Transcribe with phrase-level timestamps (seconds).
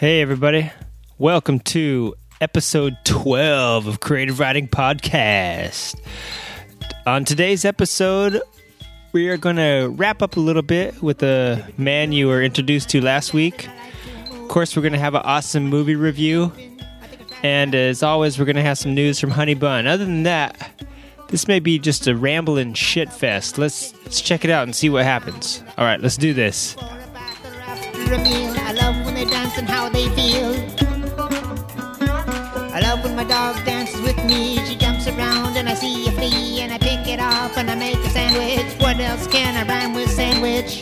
[0.00, 0.72] Hey, everybody.
[1.18, 5.94] Welcome to episode 12 of Creative Writing Podcast.
[7.04, 8.40] On today's episode,
[9.12, 12.88] we are going to wrap up a little bit with the man you were introduced
[12.88, 13.68] to last week.
[14.30, 16.50] Of course, we're going to have an awesome movie review.
[17.42, 19.86] And as always, we're going to have some news from Honey Bun.
[19.86, 20.82] Other than that,
[21.28, 23.58] this may be just a rambling shit fest.
[23.58, 25.62] Let's, let's check it out and see what happens.
[25.76, 26.74] All right, let's do this.
[28.12, 30.50] I love when they dance and how they feel.
[32.74, 34.58] I love when my dog dances with me.
[34.66, 37.76] She jumps around and I see a flea and I pick it up and I
[37.76, 38.80] make a sandwich.
[38.80, 40.80] What else can I rhyme with sandwich?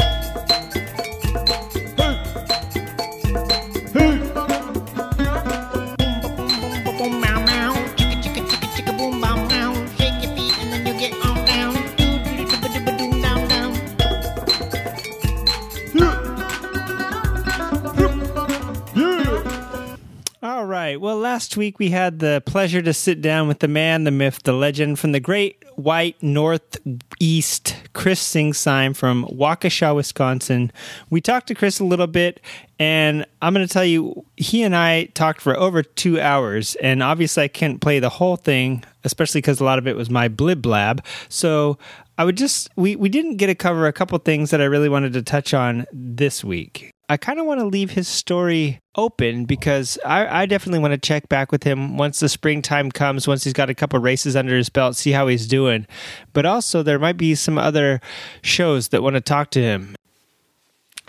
[20.78, 21.00] Right.
[21.00, 24.44] Well, last week we had the pleasure to sit down with the man, the myth,
[24.44, 30.70] the legend from the great white northeast, Chris Singsime from Waukesha, Wisconsin.
[31.10, 32.40] We talked to Chris a little bit,
[32.78, 37.02] and I'm going to tell you, he and I talked for over two hours, and
[37.02, 40.28] obviously I can't play the whole thing, especially because a lot of it was my
[40.28, 41.04] blib blab.
[41.28, 41.76] So
[42.18, 44.88] I would just, we, we didn't get to cover a couple things that I really
[44.88, 46.92] wanted to touch on this week.
[47.10, 50.98] I kind of want to leave his story open because I, I definitely want to
[50.98, 54.54] check back with him once the springtime comes, once he's got a couple races under
[54.54, 55.86] his belt, see how he's doing.
[56.34, 58.00] But also, there might be some other
[58.42, 59.96] shows that want to talk to him.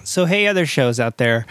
[0.06, 1.46] So, hey, other shows out there,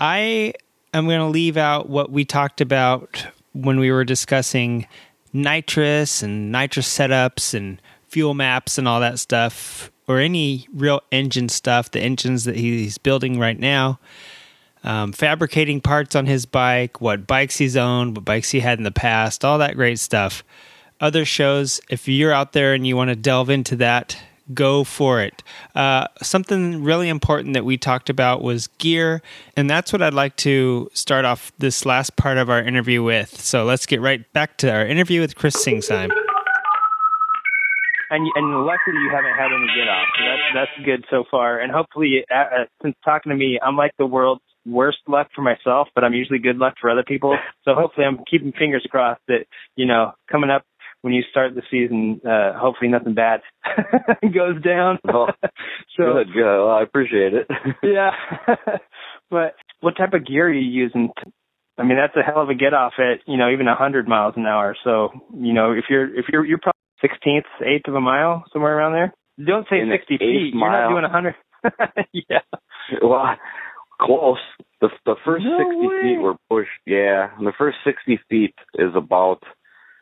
[0.00, 0.54] I
[0.92, 4.88] am going to leave out what we talked about when we were discussing
[5.32, 11.48] nitrous and nitrous setups and fuel maps and all that stuff, or any real engine
[11.48, 13.98] stuff, the engines that he's building right now,
[14.82, 18.84] um, fabricating parts on his bike, what bikes he's owned, what bikes he had in
[18.84, 20.44] the past, all that great stuff.
[21.00, 24.16] Other shows, if you're out there and you want to delve into that,
[24.52, 25.42] go for it.
[25.74, 29.22] Uh, something really important that we talked about was gear,
[29.56, 33.40] and that's what I'd like to start off this last part of our interview with.
[33.40, 36.10] So let's get right back to our interview with Chris Singsime.
[38.14, 41.58] And and luckily you haven't had any get off, so that's that's good so far.
[41.60, 45.42] And hopefully, uh, uh, since talking to me, I'm like the world's worst luck for
[45.42, 47.36] myself, but I'm usually good luck for other people.
[47.64, 50.64] So hopefully, I'm keeping fingers crossed that you know coming up
[51.00, 53.40] when you start the season, uh, hopefully nothing bad
[54.22, 54.98] goes down.
[55.08, 55.26] Oh,
[55.96, 56.42] so Good, good.
[56.64, 57.46] Well, I appreciate it.
[57.82, 58.10] yeah,
[59.30, 61.08] but what type of gear are you using?
[61.18, 61.32] To,
[61.78, 64.06] I mean, that's a hell of a get off at you know even a hundred
[64.08, 64.76] miles an hour.
[64.84, 68.76] So you know if you're if you're you're probably sixteenth, eighth of a mile somewhere
[68.76, 69.12] around there.
[69.44, 70.54] Don't say In sixty feet.
[70.54, 71.34] You're not doing a hundred.
[72.12, 72.40] yeah.
[73.02, 73.36] well,
[74.00, 74.38] close.
[74.80, 76.00] The the first No sixty way.
[76.02, 76.70] feet were pushed.
[76.86, 79.40] Yeah, the first sixty feet is about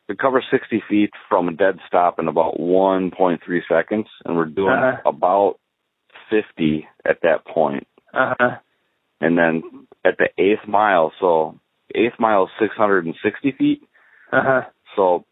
[0.09, 4.37] we cover sixty feet from a dead stop in about one point three seconds, and
[4.37, 5.09] we're doing Uh-huh.
[5.09, 5.55] about
[6.31, 7.87] fifty at that point.
[8.13, 8.57] Uh huh.
[9.21, 9.63] And then
[10.05, 11.59] at the eighth mile, so
[11.95, 13.83] eighth mile is six hundred and sixty feet.
[14.33, 14.61] Uh huh.
[14.97, 15.25] So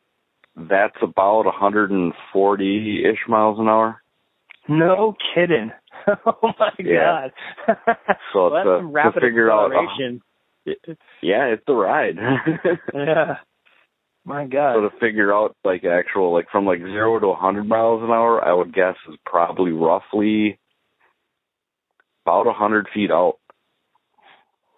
[0.69, 4.03] that's about 140 ish miles an hour.
[4.69, 5.72] No kidding.
[6.26, 7.28] oh my Yeah.
[7.66, 7.76] god.
[8.32, 9.87] So well, that's to- some rapid to figure out, uh.
[11.22, 12.16] Yeah, it's a ride.
[12.94, 13.37] yeah.
[14.25, 14.75] My god.
[14.76, 18.43] so to figure out like actual like from like zero to 100 miles an hour,
[18.44, 20.59] I would guess is probably roughly
[22.25, 23.38] about 100 feet out.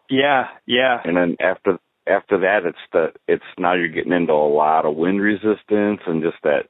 [0.09, 0.45] yeah.
[0.67, 0.99] Yeah.
[1.05, 4.97] And then after after that, it's the it's now you're getting into a lot of
[4.97, 6.67] wind resistance and just that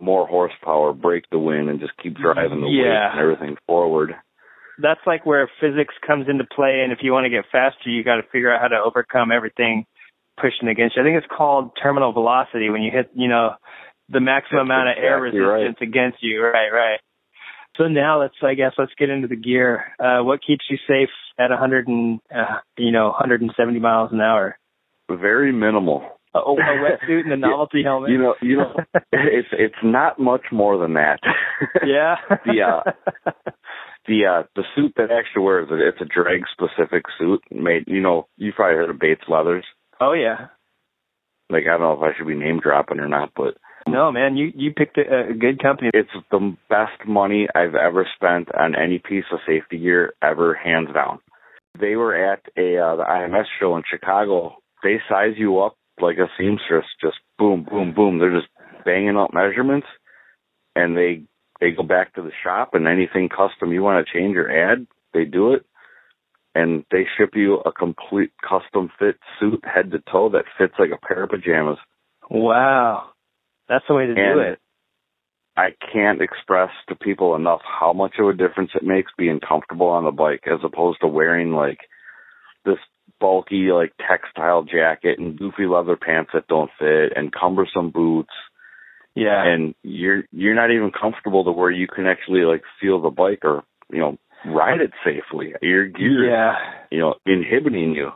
[0.00, 4.14] more horsepower, break the wind, and just keep driving the weight and everything forward.
[4.78, 8.04] that's like where physics comes into play and if you want to get faster you
[8.04, 9.86] got to figure out how to overcome everything
[10.38, 13.54] pushing against you i think it's called terminal velocity when you hit you know
[14.10, 15.62] the maximum That's amount of air exactly right.
[15.62, 17.00] resistance against you right right
[17.78, 21.10] so now let's i guess let's get into the gear uh what keeps you safe
[21.38, 24.58] at 100 and uh, you know 170 miles an hour
[25.10, 26.02] Very minimal.
[26.34, 28.74] a, a wetsuit and a novelty helmet You know, you know,
[29.12, 31.18] it's it's not much more than that.
[31.86, 32.16] yeah
[32.46, 32.80] Yeah.
[34.06, 37.84] the uh the suit that actually wears it, it's a drag specific suit made.
[37.86, 39.64] You know, you probably heard of Bates Leathers.
[40.00, 40.46] oh yeah
[41.50, 43.56] Like I don't know if I should be name dropping or not, but
[43.86, 48.06] no man you you picked a, a good company it's the best money I've ever
[48.16, 51.20] spent on any piece of safety gear ever, hands down.
[51.78, 54.56] They were at a uh, the IMS show in Chicago.
[54.82, 58.18] They size you up like a seamstress, just boom, boom, boom.
[58.18, 58.48] They're just
[58.84, 59.86] banging out measurements,
[60.74, 61.22] and they
[61.60, 64.86] they go back to the shop and anything custom you want to change or add,
[65.14, 65.64] they do it.
[66.54, 70.90] and they ship you a complete custom fit suit head to toe that fits like
[70.90, 71.78] a pair of pajamas.
[72.30, 73.10] Wow.
[73.68, 74.58] That's the way to do it.
[75.56, 79.86] I can't express to people enough how much of a difference it makes being comfortable
[79.88, 81.78] on the bike as opposed to wearing like
[82.64, 82.76] this
[83.20, 88.32] bulky like textile jacket and goofy leather pants that don't fit and cumbersome boots
[89.14, 89.42] Yeah.
[89.46, 93.40] and you're you're not even comfortable to where you can actually like feel the bike
[93.44, 95.54] or you know ride it safely.
[95.62, 96.54] Your gear, yeah.
[96.90, 98.10] you know, inhibiting you.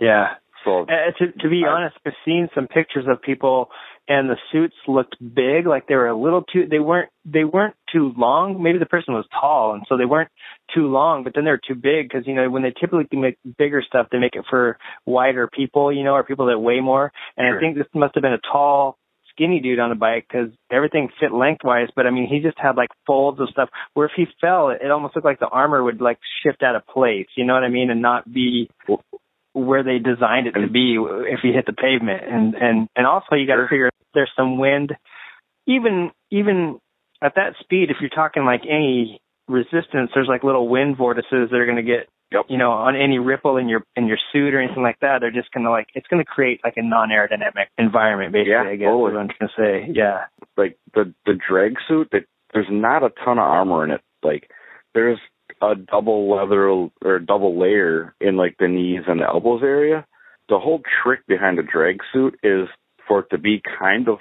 [0.00, 0.34] Yeah.
[0.64, 3.70] So Uh, to to be I- honest, I've seen some pictures of people,
[4.08, 6.66] and the suits looked big, like they were a little too.
[6.68, 8.62] They weren't they weren't too long.
[8.62, 10.30] Maybe the person was tall, and so they weren't
[10.74, 11.22] too long.
[11.24, 14.18] But then they're too big because you know when they typically make bigger stuff, they
[14.18, 14.76] make it for
[15.06, 17.12] wider people, you know, or people that weigh more.
[17.36, 17.56] And Sure.
[17.56, 18.98] I think this must have been a tall,
[19.30, 21.88] skinny dude on the bike because everything fit lengthwise.
[21.94, 24.80] But I mean, he just had like folds of stuff where if he fell, it,
[24.82, 27.26] it almost looked like the armor would like shift out of place.
[27.36, 27.90] You know what I mean?
[27.90, 28.68] And not be
[29.52, 33.34] where they designed it to be if you hit the pavement and and and also
[33.36, 34.92] you got to figure there's some wind
[35.66, 36.78] even even
[37.22, 41.56] at that speed if you're talking like any resistance there's like little wind vortices that
[41.56, 42.46] are going to get Yep.
[42.48, 45.30] you know on any ripple in your in your suit or anything like that they're
[45.30, 48.76] just going to like it's going to create like a non-aerodynamic environment basically Yeah, i
[48.76, 49.10] guess totally.
[49.10, 49.54] is what i'm trying to
[49.86, 50.24] say yeah
[50.56, 52.24] like the the drag suit that
[52.54, 54.00] there's not a ton of armor in it.
[54.22, 54.48] Like
[54.94, 55.18] there's
[55.62, 60.04] a double leather or double layer in like the knees and the elbows area.
[60.48, 62.68] The whole trick behind a drag suit is
[63.06, 64.18] for it to be kind of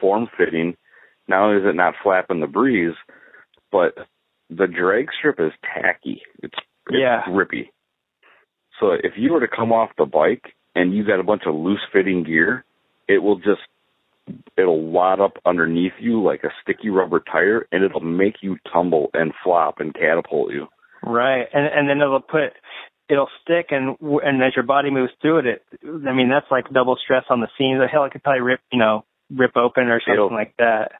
[0.00, 0.76] form fitting.
[1.28, 2.94] Not only is it not flapping the breeze,
[3.70, 3.94] but
[4.50, 6.22] the drag strip is tacky.
[6.42, 6.54] It's,
[6.88, 7.22] it's Yeah.
[7.26, 7.70] grippy.
[8.80, 11.54] So if you were to come off the bike and you got a bunch of
[11.54, 12.64] loose fitting gear,
[13.08, 13.60] it will just
[14.56, 19.10] it'll wad up underneath you like a sticky rubber tire and it'll make you tumble
[19.14, 20.66] and flop and catapult you.
[21.04, 22.52] Right, and and then it'll put
[23.08, 26.70] it'll stick, and and as your body moves through it, it I mean that's like
[26.72, 27.80] double stress on the seams.
[27.80, 30.92] The hell, it could probably rip you know rip open or something It'll- like that.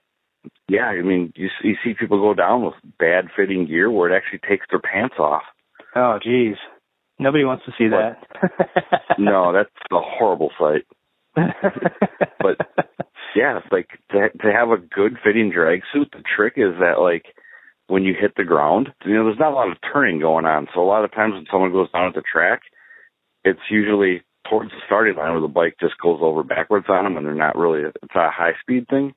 [0.69, 4.17] Yeah, I mean, you, you see people go down with bad fitting gear where it
[4.17, 5.43] actually takes their pants off.
[5.94, 6.56] Oh, geez,
[7.20, 8.17] nobody wants to see What?
[8.40, 9.02] that.
[9.20, 10.84] No, that's a horrible sight.
[12.40, 12.56] but-
[13.34, 17.25] Yeah, like to, to have a good fitting drag suit, the trick is that like
[17.87, 20.69] when you hit the ground, you know, there's not a lot of turning going on.
[20.75, 22.61] So a lot of times when someone goes down at the track,
[23.44, 27.17] it's usually towards the starting line where the bike just goes over backwards on them
[27.17, 29.14] and they're not really, it's not a high speed thing.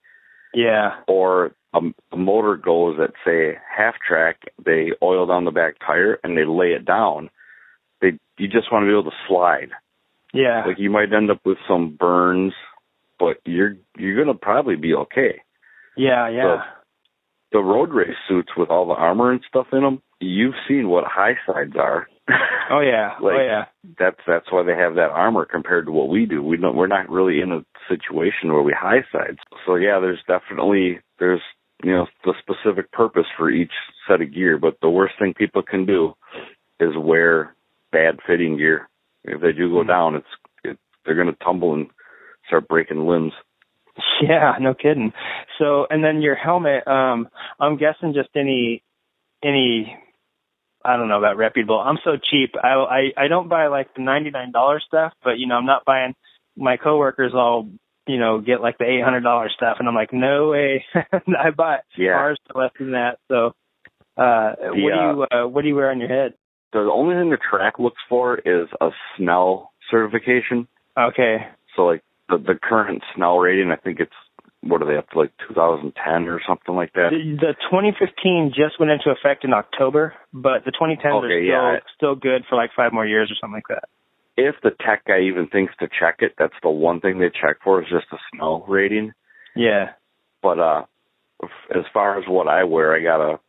[0.53, 1.79] yeah, Or a,
[2.11, 6.45] a motor goes at say half track, they oil down the back tire and they
[6.45, 7.29] lay it down.
[8.01, 9.69] They, you just want to be able to slide.
[10.33, 12.53] yeah, Like you might end up with some burns,
[13.19, 15.41] but you're you're gonna probably be okay.
[15.97, 16.63] yeah, yeah.
[17.51, 21.05] The road race suits with all the armor and stuff in them, you've seen what
[21.05, 22.07] high sides are.
[22.71, 23.65] oh yeah, like- oh yeah.
[23.97, 26.41] that's that's why they have that armor compared to what we do.
[26.43, 29.37] We don't we're not really in a situation where we high sides.
[29.65, 31.41] So yeah, there's definitely there's
[31.83, 33.71] you know the specific purpose for each
[34.07, 36.13] set of gear, but the worst thing people can do
[36.79, 37.55] is wear
[37.91, 38.89] bad fitting gear.
[39.23, 39.87] If they do go Mhm.
[39.87, 40.27] down, it's
[40.63, 41.87] it, they're going to tumble and
[42.47, 43.33] start breaking limbs.
[44.21, 45.13] Yeah, no kidding.
[45.57, 48.83] So, and then your helmet, um, I'm guessing just any,
[49.43, 49.95] any,
[50.83, 51.79] I don't know about reputable.
[51.79, 52.55] I'm so cheap.
[52.61, 52.73] I,
[53.17, 56.13] I, I don't buy like the $99 stuff, but you know, I'm not buying,
[56.57, 57.69] my coworkers all,
[58.07, 60.85] you know, get like the $800 stuff and I'm like, no way.
[61.13, 62.13] I buy Yeah.
[62.13, 63.19] cars for less than that.
[63.29, 63.53] So,
[64.17, 66.33] uh, what do you, uh, what do you wear on your head?
[66.71, 70.67] The only thing the track looks for is a Snell certification.
[70.97, 71.37] Okay.
[71.75, 74.11] So like the the current Snell rating, I think it's
[74.61, 75.93] what are they up to like 2010
[76.27, 77.11] or something like that.
[77.11, 81.73] The, the 2015 just went into effect in October, but the 2010s are Okay, still,
[81.73, 81.77] yeah.
[81.95, 83.87] still good for like five more years or something like that.
[84.37, 87.57] If the tech guy even thinks to check it, that's the one thing they check
[87.63, 89.13] for is just the Snell rating.
[89.55, 89.91] Yeah.
[90.41, 90.85] But uh,
[91.73, 93.39] as far as what I wear, I got a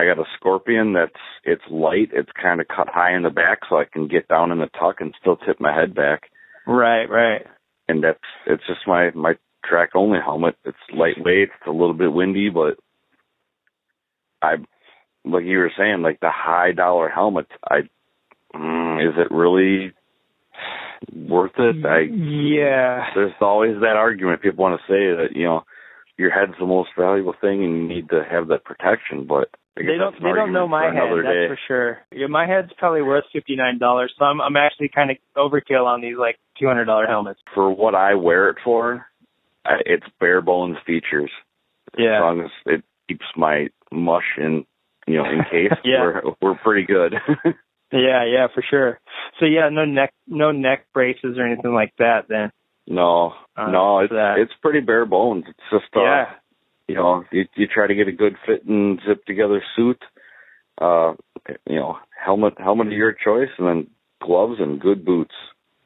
[0.00, 1.12] I got a Scorpion that's
[1.44, 4.52] it's light, it's kind of cut high in the back, so I can get down
[4.52, 6.30] in the tuck and still tip my head back.
[6.66, 7.46] Right, right.
[7.88, 10.56] And that's it's just my my track only helmet.
[10.64, 12.78] It's lightweight, it's a little bit windy, but
[14.42, 14.56] I
[15.24, 17.50] like you were saying, like the high dollar helmets.
[17.64, 17.80] I
[18.54, 19.92] mm, is it really
[21.14, 21.84] worth it?
[21.84, 23.06] I yeah.
[23.14, 24.42] there's always that argument.
[24.42, 25.64] People want to say that you know
[26.16, 29.96] your head's the most valuable thing and you need to have that protection, but They
[29.96, 31.46] don't they don't know my head, that's day.
[31.48, 31.98] for sure.
[32.12, 36.00] Yeah, my head's probably worth fifty nine dollars, so I'm I'm actually kinda overkill on
[36.00, 37.40] these like two hundred dollar helmets.
[37.54, 39.06] For what I wear it for,
[39.64, 41.30] I, it's bare bones features.
[41.96, 44.64] yeah as long as it keeps my mush in
[45.06, 46.02] you know in case Yeah.
[46.02, 47.14] we're we're pretty good
[47.90, 49.00] Yeah, yeah, for sure.
[49.40, 52.26] So yeah, no neck, no neck braces or anything like that.
[52.28, 52.52] Then
[52.86, 55.44] No, Uh, no, it's that- it's pretty bare bones.
[55.48, 56.24] It's just uh, yeah,
[56.88, 60.02] you know, you you try to get a good fit and zip together suit,
[60.80, 61.12] uh,
[61.66, 63.86] you know, helmet helmet of your choice, and then
[64.22, 65.34] gloves and good boots.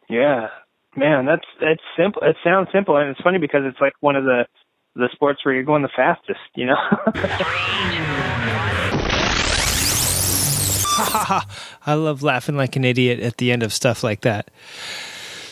[0.09, 0.49] yeah,
[0.97, 2.23] man, that's it's simple.
[2.23, 4.47] It sounds simple, and it's funny because it's like one of the
[4.95, 6.41] the sports where you're going the fastest.
[6.55, 6.77] You know.
[11.85, 14.51] I love laughing like an idiot at the end of stuff like that.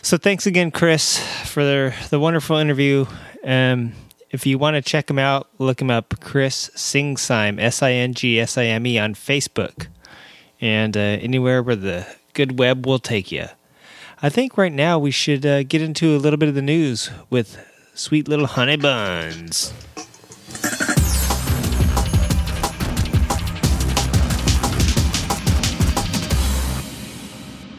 [0.02, 3.06] So thanks again, Chris, for the, the wonderful interview.
[3.44, 3.92] Um,
[4.30, 8.14] if you want to check him out, look him up, Chris Singsime, S I N
[8.14, 9.88] G S I M E, on Facebook,
[10.60, 13.46] and uh, anywhere where the good web will take you.
[14.22, 17.10] I think right now we should uh, get into a little bit of the news
[17.28, 17.58] with
[17.94, 19.72] sweet little honey buns.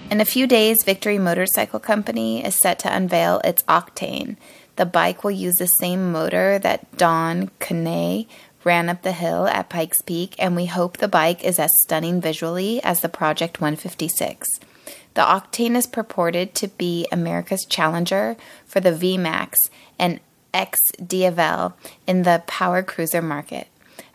[0.10, 4.36] In a few days, Victory Motorcycle Company is set to unveil its Octane.
[4.82, 8.26] The bike will use the same motor that Don Canet
[8.64, 12.20] ran up the hill at Pikes Peak, and we hope the bike is as stunning
[12.20, 14.50] visually as the Project 156.
[15.14, 18.36] The Octane is purported to be America's challenger
[18.66, 19.54] for the VMAX
[20.00, 20.20] and
[20.52, 23.68] X Diavel in the power cruiser market.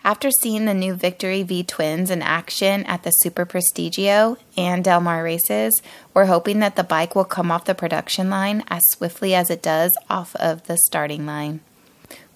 [0.06, 5.00] After seeing the new Victory V Twins in action at the Super Prestigio and Del
[5.00, 5.82] Mar races,
[6.14, 9.64] we're hoping that the bike will come off the production line as swiftly as it
[9.64, 11.58] does off of the starting line.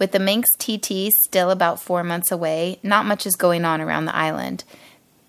[0.00, 4.06] With the Minx TT still about four months away, not much is going on around
[4.06, 4.64] the island.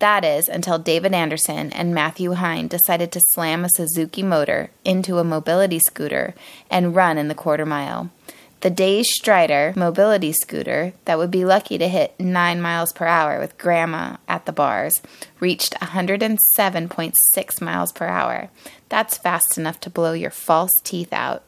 [0.00, 5.18] That is until David Anderson and Matthew Hine decided to slam a Suzuki motor into
[5.18, 6.34] a mobility scooter
[6.68, 8.10] and run in the quarter mile.
[8.62, 13.40] The Day's Strider mobility scooter that would be lucky to hit 9 miles per hour
[13.40, 15.02] with grandma at the bars
[15.40, 18.50] reached 107.6 miles per hour.
[18.88, 21.42] That's fast enough to blow your false teeth out.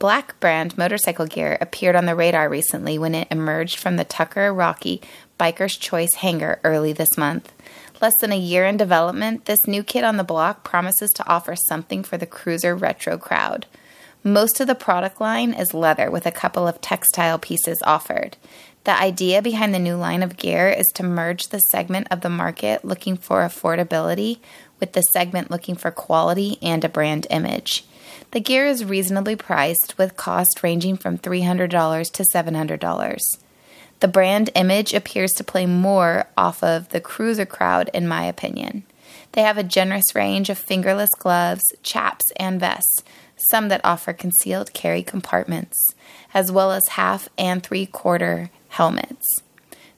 [0.00, 4.52] Black brand motorcycle gear appeared on the radar recently when it emerged from the Tucker
[4.52, 5.00] Rocky
[5.38, 7.52] Biker's Choice hangar early this month.
[8.00, 11.54] Less than a year in development, this new kit on the block promises to offer
[11.54, 13.66] something for the cruiser retro crowd.
[14.24, 18.36] Most of the product line is leather with a couple of textile pieces offered.
[18.84, 22.28] The idea behind the new line of gear is to merge the segment of the
[22.28, 24.38] market looking for affordability
[24.78, 27.84] with the segment looking for quality and a brand image.
[28.30, 31.68] The gear is reasonably priced with cost ranging from $300
[32.12, 33.20] to $700.
[34.00, 38.84] The brand image appears to play more off of the cruiser crowd, in my opinion.
[39.32, 43.02] They have a generous range of fingerless gloves, chaps, and vests,
[43.50, 45.76] some that offer concealed carry compartments,
[46.34, 49.26] as well as half and three quarter helmets.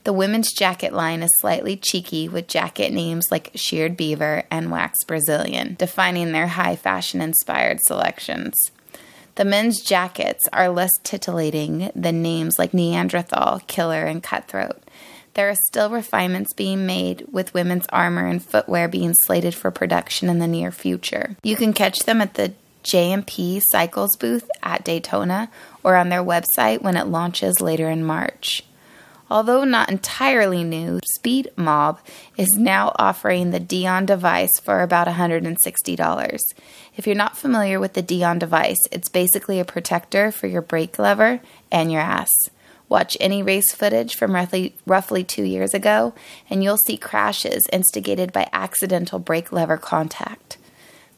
[0.05, 5.03] The women's jacket line is slightly cheeky with jacket names like Sheared Beaver and Wax
[5.05, 8.55] Brazilian, defining their high fashion inspired selections.
[9.37, 14.81] The men's jackets are less titillating than names like Neanderthal, Killer, and Cutthroat.
[15.33, 20.29] There are still refinements being made, with women's armor and footwear being slated for production
[20.29, 21.37] in the near future.
[21.43, 22.53] You can catch them at the
[22.85, 25.51] J&P Cycles booth at Daytona
[25.83, 28.63] or on their website when it launches later in March.
[29.31, 31.99] Although not entirely new, Speed Mob
[32.37, 36.39] is now offering the Dion device for about $160.
[36.97, 40.99] If you're not familiar with the Dion device, it's basically a protector for your brake
[40.99, 41.41] lever
[41.73, 42.31] and your ass.
[42.89, 46.15] Watch any race footage from roughly, roughly two years ago,
[46.51, 50.59] and you'll see crashes instigated by accidental brake lever contact.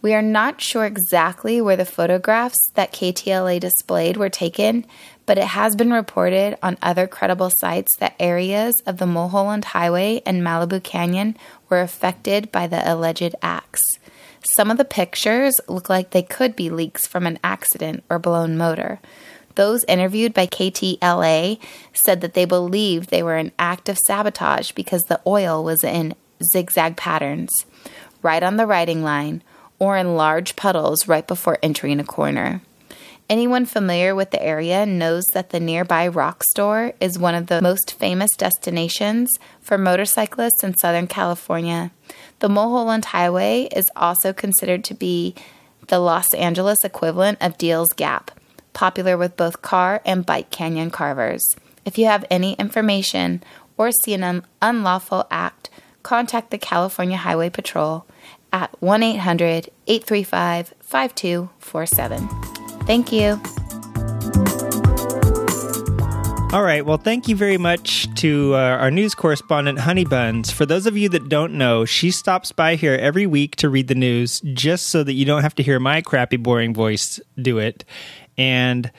[0.00, 4.86] We are not sure exactly where the photographs that KTLA displayed were taken,
[5.26, 10.22] but it has been reported on other credible sites that areas of the Mulholland Highway
[10.24, 11.36] and Malibu Canyon
[11.68, 13.82] were affected by the alleged acts.
[14.42, 18.56] Some of the pictures look like they could be leaks from an accident or blown
[18.56, 19.00] motor.
[19.56, 21.58] Those interviewed by KTLA
[21.92, 26.14] said that they believed they were an act of sabotage because the oil was in
[26.52, 27.50] zigzag patterns,
[28.22, 29.42] right on the riding line,
[29.78, 32.62] or in large puddles right before entering a corner.
[33.28, 37.62] Anyone familiar with the area knows that the nearby rock store is one of the
[37.62, 39.30] most famous destinations
[39.60, 41.92] for motorcyclists in Southern California.
[42.40, 45.34] The Mulholland Highway is also considered to be
[45.88, 48.30] the Los Angeles equivalent of Deal's Gap,
[48.72, 51.42] popular with both car and bike canyon carvers.
[51.84, 53.42] If you have any information
[53.76, 55.68] or see an unlawful act,
[56.02, 58.06] contact the California Highway Patrol
[58.52, 62.28] at 1 800 835 5247.
[62.86, 63.40] Thank you.
[66.52, 66.84] All right.
[66.84, 70.50] Well, thank you very much to uh, our news correspondent, Honey Buns.
[70.50, 73.86] For those of you that don't know, she stops by here every week to read
[73.86, 77.58] the news just so that you don't have to hear my crappy, boring voice do
[77.58, 77.84] it.
[78.36, 78.90] And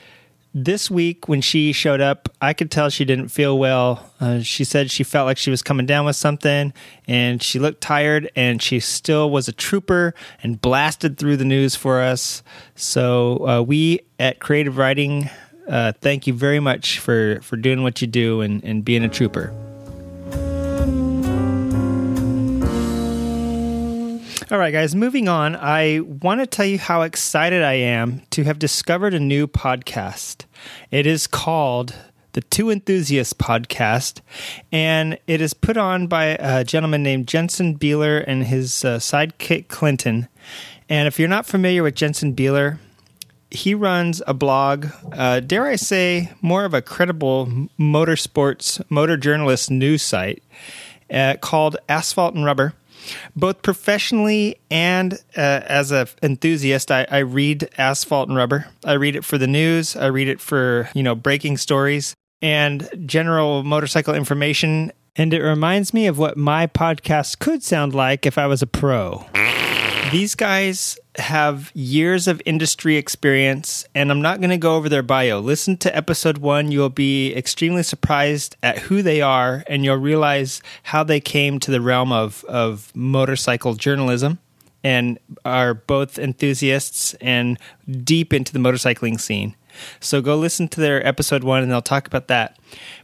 [0.54, 4.10] this week when she showed up, I could tell she didn't feel well.
[4.22, 6.72] Uh, she said she felt like she was coming down with something
[7.06, 11.76] and she looked tired and she still was a trooper and blasted through the news
[11.76, 12.44] for us.
[12.76, 15.30] So uh, we at Creative Writing
[15.72, 19.10] uh, thank you very much for, for doing what you do and, and being a
[19.10, 19.54] trooper.
[24.52, 25.56] All right, guys, moving on.
[25.56, 30.44] I want to tell you how excited I am to have discovered a new podcast.
[30.92, 31.96] It is called
[32.34, 34.20] the Two Enthusiasts Podcast,
[34.70, 39.70] and it is put on by a gentleman named Jensen Beeler and his uh, sidekick
[39.70, 40.28] Quentin.
[40.90, 42.78] And if you're not familiar with Jensen Beeler,
[43.52, 49.70] he runs a blog, uh, dare I say, more of a credible motorsports, motor journalist
[49.70, 50.42] news site
[51.12, 52.74] uh, called Asphalt and Rubber
[53.36, 58.68] both professionally and uh, as an enthusiast, I, I, read Asphalt and Rubber.
[58.86, 59.96] I read it for the news.
[59.96, 64.92] I read it for you know breaking stories and general motorcycle information.
[65.16, 68.68] And it reminds me of what my podcast could sound like if I was a
[68.68, 69.26] pro.
[70.12, 75.04] These guys have years of industry experience, and I'm not going to go over their
[75.04, 75.40] bio.
[75.40, 76.72] Listen to episode one.
[76.72, 81.72] You'll be extremely surprised at who they are, and you'll realize how they came to
[81.72, 84.40] the realm of, of motorcycle journalism
[84.84, 87.60] and are both enthusiasts and
[88.04, 89.56] deep into the motorcycling scene.
[90.00, 92.58] So go listen to their episode one and they'll talk about that.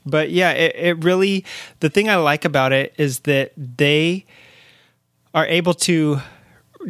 [0.05, 1.45] But yeah, it, it really,
[1.79, 4.25] the thing I like about it is that they
[5.33, 6.19] are able to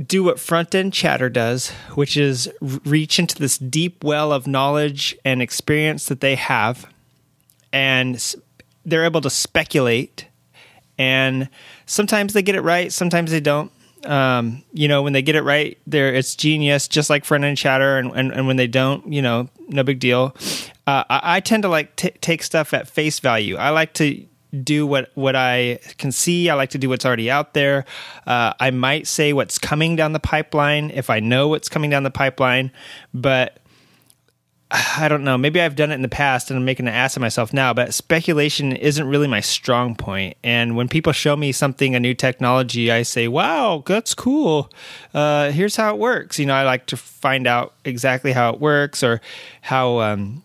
[0.06, 5.15] do what front end chatter does, which is reach into this deep well of knowledge
[5.23, 6.88] and experience that they have,
[7.71, 8.36] and
[8.86, 10.28] they're able to speculate.
[10.97, 11.50] And
[11.86, 13.71] sometimes they get it right, sometimes they don't.
[14.06, 17.58] Um, you know, when they get it right, there it's genius, just like front end
[17.58, 17.97] chatter.
[17.97, 20.36] And, and, and when they don't, you know, no big deal.
[20.86, 23.58] Uh, I, I, tend to like t- take stuff at face value.
[23.58, 24.26] I like to
[24.58, 26.50] do what what I can see.
[26.50, 27.86] I like to do what's already out there.
[28.26, 32.04] Uh, I might say what's coming down the pipeline if I know what's coming down
[32.04, 32.72] the pipeline,
[33.13, 33.60] but
[34.98, 35.38] I don't know.
[35.38, 37.74] Maybe I've done it in the past and I'm making an ass of myself now,
[37.74, 40.38] but speculation isn't really my strong point.
[40.43, 44.70] And when people show me something, a new technology, I say, wow, that's cool.
[45.13, 46.39] Uh, here's how it works.
[46.39, 49.22] You know, I like to find out exactly how it works or
[49.62, 50.43] how, um,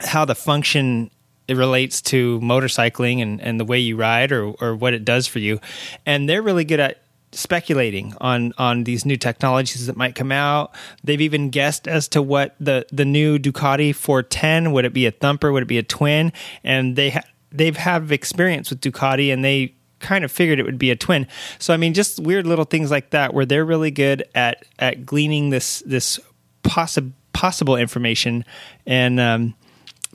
[0.00, 1.10] how the function
[1.48, 5.26] it relates to motorcycling and, and the way you ride or, or what it does
[5.26, 5.60] for you.
[6.04, 10.74] And they're really good at speculating on on these new technologies that might come out.
[11.04, 15.10] They've even guessed as to what the the new Ducati 410 would it be a
[15.10, 16.32] thumper, would it be a twin?
[16.64, 20.78] And they ha- they've have experience with Ducati and they kind of figured it would
[20.78, 21.26] be a twin.
[21.58, 25.04] So I mean just weird little things like that where they're really good at at
[25.06, 26.18] gleaning this this
[26.62, 28.46] possible possible information
[28.86, 29.54] and um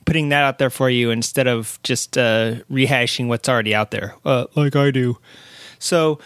[0.06, 4.16] putting that out there for you instead of just uh, rehashing what's already out there,
[4.26, 5.18] uh, like I do.
[5.80, 6.20] So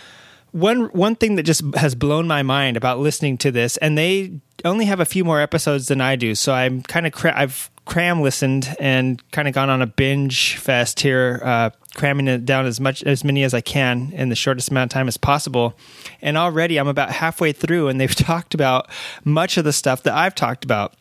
[0.51, 4.39] one one thing that just has blown my mind about listening to this, and they
[4.63, 7.69] only have a few more episodes than I do, so I'm kind of cra- I've
[7.85, 12.65] cram listened and kind of gone on a binge fest here, uh, cramming it down
[12.65, 15.77] as much as many as I can in the shortest amount of time as possible.
[16.21, 18.89] And already I'm about halfway through, and they've talked about
[19.23, 20.95] much of the stuff that I've talked about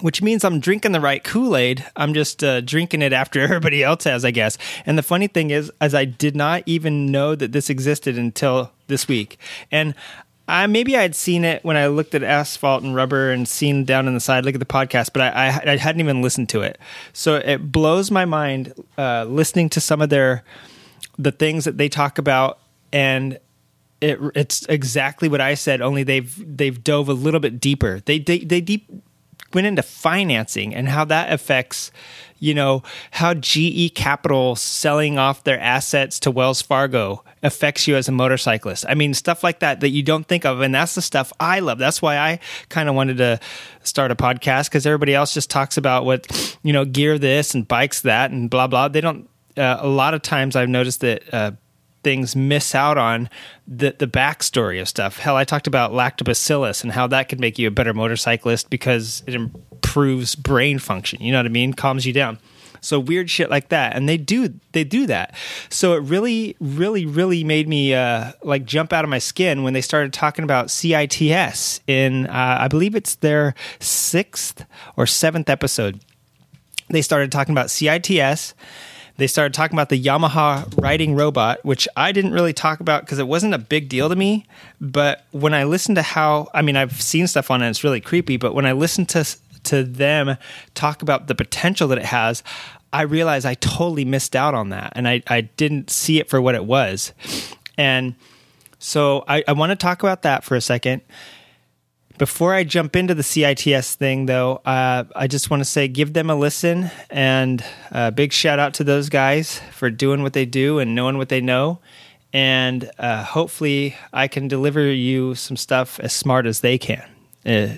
[0.00, 1.84] which means I'm drinking the right Kool Aid.
[1.96, 4.58] I'm just uh, drinking it after everybody else has, I guess.
[4.86, 8.72] And the funny thing is, as I did not even know that this existed until
[8.86, 9.38] this week.
[9.70, 9.94] And
[10.46, 13.84] I maybe I had seen it when I looked at asphalt and rubber and seen
[13.84, 14.44] down in the side.
[14.44, 16.78] Look at the podcast, but I, I, I hadn't even listened to it.
[17.12, 20.44] So it blows my mind uh, listening to some of their
[21.18, 22.58] the things that they talk about,
[22.92, 23.38] and
[24.00, 25.80] it, it's exactly what I said.
[25.80, 28.00] Only they've they've dove a little bit deeper.
[28.00, 28.86] They they, they deep
[29.54, 31.90] went into financing and how that affects
[32.44, 38.06] you know, how GE Capital selling off their assets to Wells Fargo affects you as
[38.06, 38.84] a motorcyclist.
[38.86, 40.60] I mean, stuff like that that you don't think of.
[40.60, 41.78] And that's the stuff I love.
[41.78, 43.40] That's why I kind of wanted to
[43.82, 47.66] start a podcast because everybody else just talks about what, you know, gear this and
[47.66, 48.88] bikes that and blah, blah.
[48.88, 51.52] They don't, uh, a lot of times I've noticed that, uh,
[52.04, 53.28] things miss out on
[53.66, 55.18] the the backstory of stuff.
[55.18, 59.22] Hell, I talked about lactobacillus and how that could make you a better motorcyclist because
[59.26, 61.22] it improves brain function.
[61.22, 61.72] You know what I mean?
[61.72, 62.38] Calms you down.
[62.80, 65.34] So weird shit like that, and they do they do that.
[65.70, 69.72] So it really, really, really made me uh, like jump out of my skin when
[69.72, 74.66] they started talking about CITS in uh, I believe it's their sixth
[74.98, 76.00] or seventh episode.
[76.90, 78.52] They started talking about CITS
[79.16, 83.18] they started talking about the Yamaha riding robot, which I didn't really talk about because
[83.18, 84.46] it wasn't a big deal to me.
[84.80, 88.00] But when I listened to how, I mean, I've seen stuff on it, it's really
[88.00, 88.36] creepy.
[88.36, 89.24] But when I listened to
[89.64, 90.36] to them
[90.74, 92.42] talk about the potential that it has,
[92.92, 96.40] I realized I totally missed out on that, and I I didn't see it for
[96.40, 97.12] what it was,
[97.78, 98.14] and
[98.78, 101.02] so I, I want to talk about that for a second.
[102.16, 106.12] Before I jump into the CITS thing, though, uh, I just want to say give
[106.12, 110.46] them a listen and a big shout out to those guys for doing what they
[110.46, 111.80] do and knowing what they know.
[112.32, 117.04] And uh, hopefully, I can deliver you some stuff as smart as they can.
[117.44, 117.76] Uh,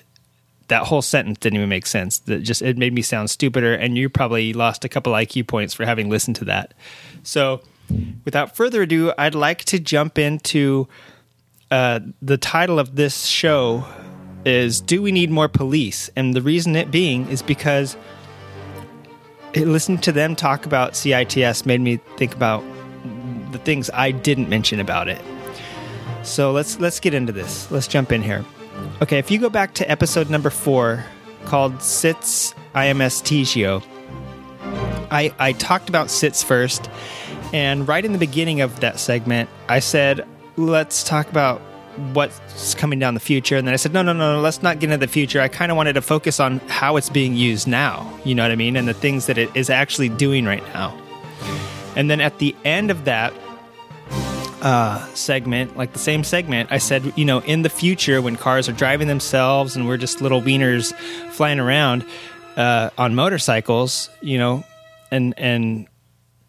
[0.68, 2.18] that whole sentence didn't even make sense.
[2.20, 5.72] That just it made me sound stupider, and you probably lost a couple IQ points
[5.72, 6.74] for having listened to that.
[7.22, 7.62] So,
[8.24, 10.88] without further ado, I'd like to jump into
[11.70, 13.86] uh, the title of this show
[14.46, 16.08] is do we need more police?
[16.16, 17.96] And the reason it being is because
[19.54, 22.64] listening to them talk about CITS made me think about
[23.52, 25.20] the things I didn't mention about it.
[26.22, 27.70] So let's let's get into this.
[27.70, 28.44] Let's jump in here.
[29.02, 31.04] Okay, if you go back to episode number four
[31.44, 33.82] called CITS IMS Tigio,
[35.10, 36.90] I, I talked about CITS first,
[37.52, 41.62] and right in the beginning of that segment, I said, let's talk about
[42.12, 43.56] what's coming down the future.
[43.56, 45.40] And then I said, no, no, no, no let's not get into the future.
[45.40, 48.50] I kind of wanted to focus on how it's being used now, you know what
[48.50, 48.76] I mean?
[48.76, 50.96] And the things that it is actually doing right now.
[51.96, 53.32] And then at the end of that
[54.62, 58.68] uh, segment, like the same segment, I said, you know, in the future when cars
[58.68, 60.94] are driving themselves and we're just little wieners
[61.30, 62.04] flying around
[62.56, 64.64] uh, on motorcycles, you know,
[65.10, 65.88] and, and,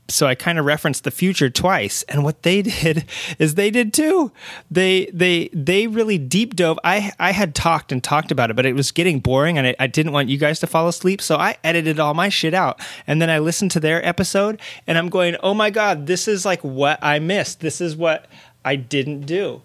[0.09, 3.05] so I kind of referenced the future twice, and what they did
[3.39, 4.31] is they did too.
[4.71, 6.79] They they they really deep dove.
[6.83, 9.75] I I had talked and talked about it, but it was getting boring, and I,
[9.79, 12.79] I didn't want you guys to fall asleep, so I edited all my shit out,
[13.05, 16.45] and then I listened to their episode, and I'm going, oh my god, this is
[16.45, 17.59] like what I missed.
[17.59, 18.27] This is what
[18.63, 19.61] I didn't do.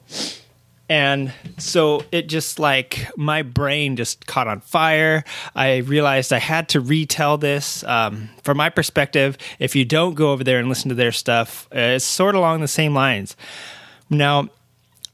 [0.88, 5.25] And so it just like my brain just caught on fire.
[5.55, 7.83] I realized I had to retell this.
[7.85, 11.66] Um, from my perspective, if you don't go over there and listen to their stuff,
[11.75, 13.37] uh, it's sort of along the same lines.
[14.11, 14.49] Now,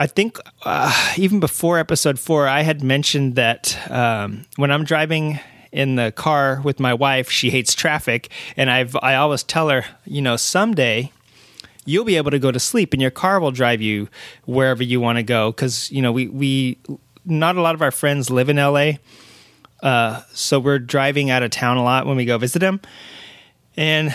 [0.01, 5.39] I think uh, even before episode four, I had mentioned that um, when I'm driving
[5.73, 9.85] in the car with my wife, she hates traffic, and I've I always tell her,
[10.07, 11.13] you know, someday
[11.89, 14.09] you'll be able to go to sleep and your car will drive you
[14.45, 16.79] wherever you want to go because you know we we
[17.25, 18.93] not a lot of our friends live in LA
[19.83, 22.81] uh, so we're driving out of town a lot when we go visit them.
[23.77, 24.15] And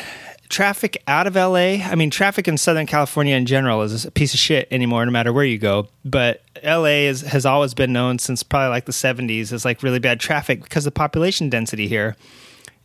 [0.50, 4.36] traffic out of LA I mean traffic in Southern California in general is a piece
[4.36, 5.88] of shit anymore no matter where you go.
[6.06, 10.00] But LA is, has always been known since probably like the 70s as like really
[10.00, 12.16] bad traffic because of population density here.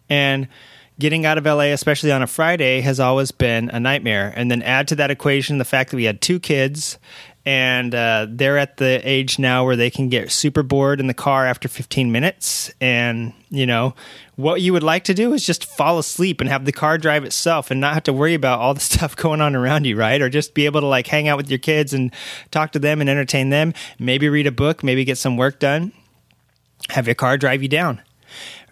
[0.09, 0.49] And
[0.99, 4.33] getting out of LA, especially on a Friday, has always been a nightmare.
[4.37, 6.99] And then add to that equation the fact that we had two kids
[7.49, 11.15] and uh, they're at the age now where they can get super bored in the
[11.15, 12.71] car after 15 minutes.
[12.79, 13.95] And, you know,
[14.37, 17.25] what you would like to do is just fall asleep and have the car drive
[17.25, 20.21] itself and not have to worry about all the stuff going on around you, right?
[20.21, 22.13] Or just be able to like hang out with your kids and
[22.51, 25.93] talk to them and entertain them, maybe read a book, maybe get some work done,
[26.91, 28.03] have your car drive you down.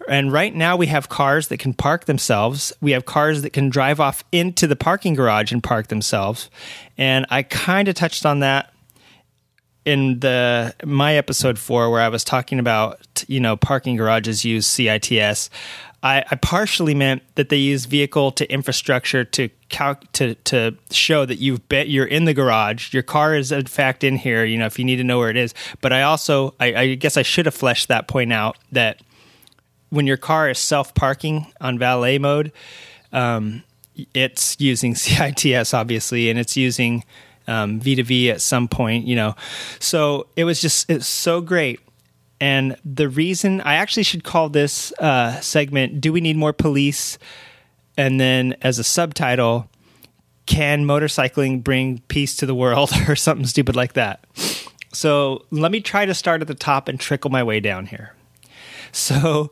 [0.07, 2.73] And right now we have cars that can park themselves.
[2.81, 6.49] We have cars that can drive off into the parking garage and park themselves.
[6.97, 8.73] And I kind of touched on that
[9.85, 14.67] in the my episode 4 where I was talking about, you know, parking garages use
[14.67, 15.49] CITS.
[16.03, 19.49] I, I partially meant that they use vehicle to infrastructure to
[20.13, 22.93] to to show that you've bet you're in the garage.
[22.93, 24.45] Your car is in fact in here.
[24.45, 25.53] You know, if you need to know where it is.
[25.81, 29.01] But I also, I, I guess, I should have fleshed that point out that
[29.89, 32.51] when your car is self parking on valet mode,
[33.13, 33.63] um,
[34.13, 37.03] it's using CITS obviously, and it's using
[37.47, 39.05] um, V2V at some point.
[39.05, 39.35] You know,
[39.79, 41.79] so it was just it's so great.
[42.39, 47.17] And the reason I actually should call this uh, segment "Do we need more police?"
[47.97, 49.69] and then as a subtitle,
[50.45, 54.23] "Can motorcycling bring peace to the world?" or something stupid like that.
[54.93, 58.13] So let me try to start at the top and trickle my way down here.
[58.97, 59.51] So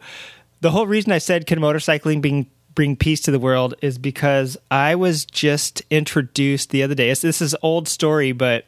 [0.62, 4.58] the whole reason I said can motorcycling bring bring peace to the world is because
[4.70, 7.08] I was just introduced the other day.
[7.14, 8.66] This is old story, but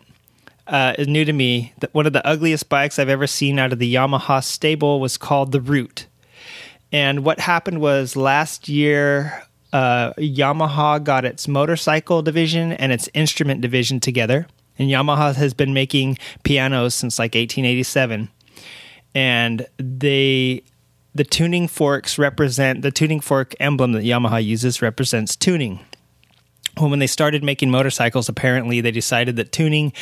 [0.67, 1.73] uh, is new to me.
[1.79, 5.17] That one of the ugliest bikes I've ever seen out of the Yamaha stable was
[5.17, 6.07] called the Root.
[6.91, 13.59] And what happened was last year, uh, Yamaha got its motorcycle division and its instrument
[13.61, 14.47] division together.
[14.79, 18.29] And Yamaha has been making pianos since like 1887.
[19.15, 20.63] And they
[21.15, 25.79] the tuning forks represent the tuning fork emblem that Yamaha uses represents tuning.
[26.77, 29.93] When they started making motorcycles, apparently they decided that tuning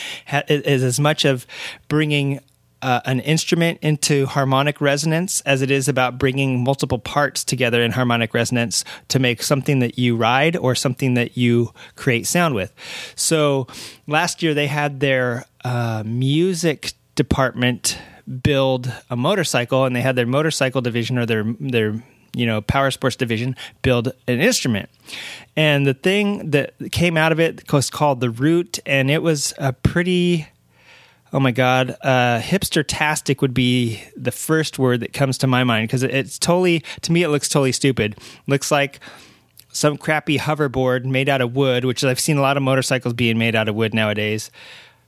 [0.49, 1.47] is as much of
[1.87, 2.41] bringing
[2.81, 7.91] uh, an instrument into harmonic resonance as it is about bringing multiple parts together in
[7.91, 12.73] harmonic resonance to make something that you ride or something that you create sound with.
[13.15, 13.67] So
[14.05, 17.97] last year they had their uh, music department
[18.41, 22.91] build a motorcycle and they had their motorcycle division or their their you know power
[22.91, 24.89] sports division build an instrument.
[25.55, 29.53] And the thing that came out of it was called the root and it was
[29.57, 30.47] a pretty
[31.33, 35.63] oh my god uh, hipster tastic would be the first word that comes to my
[35.63, 38.17] mind because it's totally to me it looks totally stupid.
[38.47, 38.99] Looks like
[39.71, 43.37] some crappy hoverboard made out of wood which i've seen a lot of motorcycles being
[43.37, 44.49] made out of wood nowadays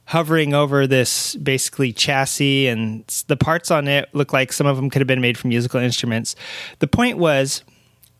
[0.07, 4.89] hovering over this basically chassis and the parts on it look like some of them
[4.89, 6.35] could have been made from musical instruments
[6.79, 7.63] the point was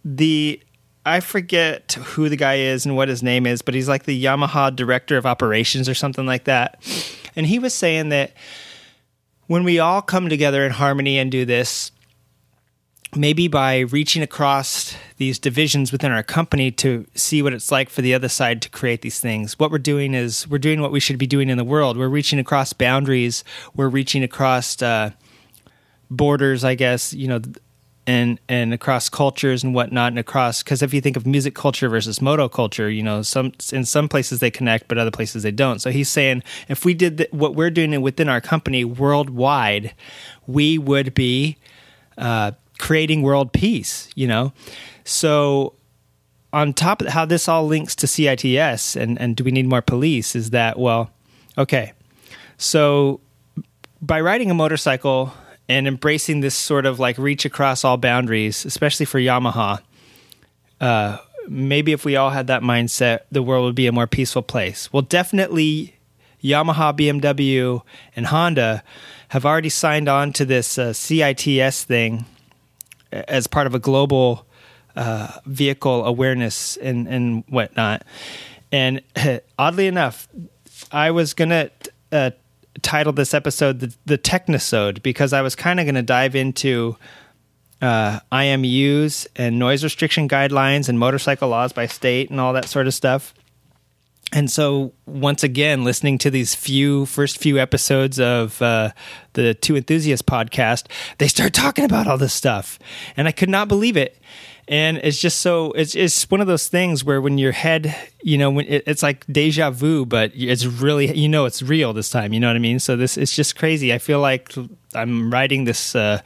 [0.04, 0.62] the
[1.06, 4.26] I forget who the guy is and what his name is, but he's like the
[4.26, 6.82] Yamaha director of operations or something like that.
[7.34, 8.34] And he was saying that
[9.48, 11.92] when we all come together in harmony and do this,
[13.16, 18.02] maybe by reaching across these divisions within our company to see what it's like for
[18.02, 19.58] the other side to create these things.
[19.58, 21.98] What we're doing is we're doing what we should be doing in the world.
[21.98, 23.44] We're reaching across boundaries.
[23.76, 25.12] We're reaching across uh,
[26.12, 27.42] borders, I guess, you know,
[28.06, 31.90] and and across cultures and whatnot, and across because if you think of music culture
[31.90, 35.52] versus moto culture, you know, some in some places they connect, but other places they
[35.52, 35.80] don't.
[35.80, 39.94] So he's saying if we did what we're doing within our company worldwide,
[40.46, 41.58] we would be.
[42.18, 44.54] Uh, creating world peace, you know?
[45.04, 45.74] So
[46.54, 49.82] on top of how this all links to CITS and, and do we need more
[49.82, 51.12] police is that, well,
[51.58, 51.94] okay.
[52.58, 53.20] So
[54.02, 55.34] by riding a motorcycle
[55.70, 59.82] and embracing this sort of like reach across all boundaries, especially for Yamaha,
[60.80, 64.42] uh, maybe if we all had that mindset, the world would be a more peaceful
[64.42, 64.92] place.
[64.94, 65.96] Well, definitely
[66.44, 67.82] Yamaha, BMW,
[68.16, 68.84] and Honda
[69.30, 72.26] have already signed on to this uh, CITS thing
[73.12, 74.46] as part of a global
[74.96, 78.04] uh, vehicle awareness and, and whatnot.
[78.72, 79.02] And
[79.60, 80.28] oddly enough,
[80.92, 81.72] I was going to
[82.12, 82.32] uh,
[82.82, 86.98] title this episode the, the Technosode because I was kind of going to dive into
[87.82, 92.88] uh, IMUs and noise restriction guidelines and motorcycle laws by state and all that sort
[92.88, 93.34] of stuff.
[94.34, 98.92] And so, once again, listening to these few first few episodes of uh,
[99.34, 100.88] the Two Enthusiasts podcast,
[101.18, 102.78] they start talking about all this stuff,
[103.16, 104.20] and I could not believe it.
[104.68, 108.38] And it's just so it's it's one of those things where when your head, you
[108.38, 112.10] know, when it, it's like deja vu, but it's really you know it's real this
[112.10, 112.34] time.
[112.34, 112.80] You know what I mean?
[112.80, 113.94] So this it's just crazy.
[113.94, 114.54] I feel like
[114.94, 116.22] I'm riding this uh,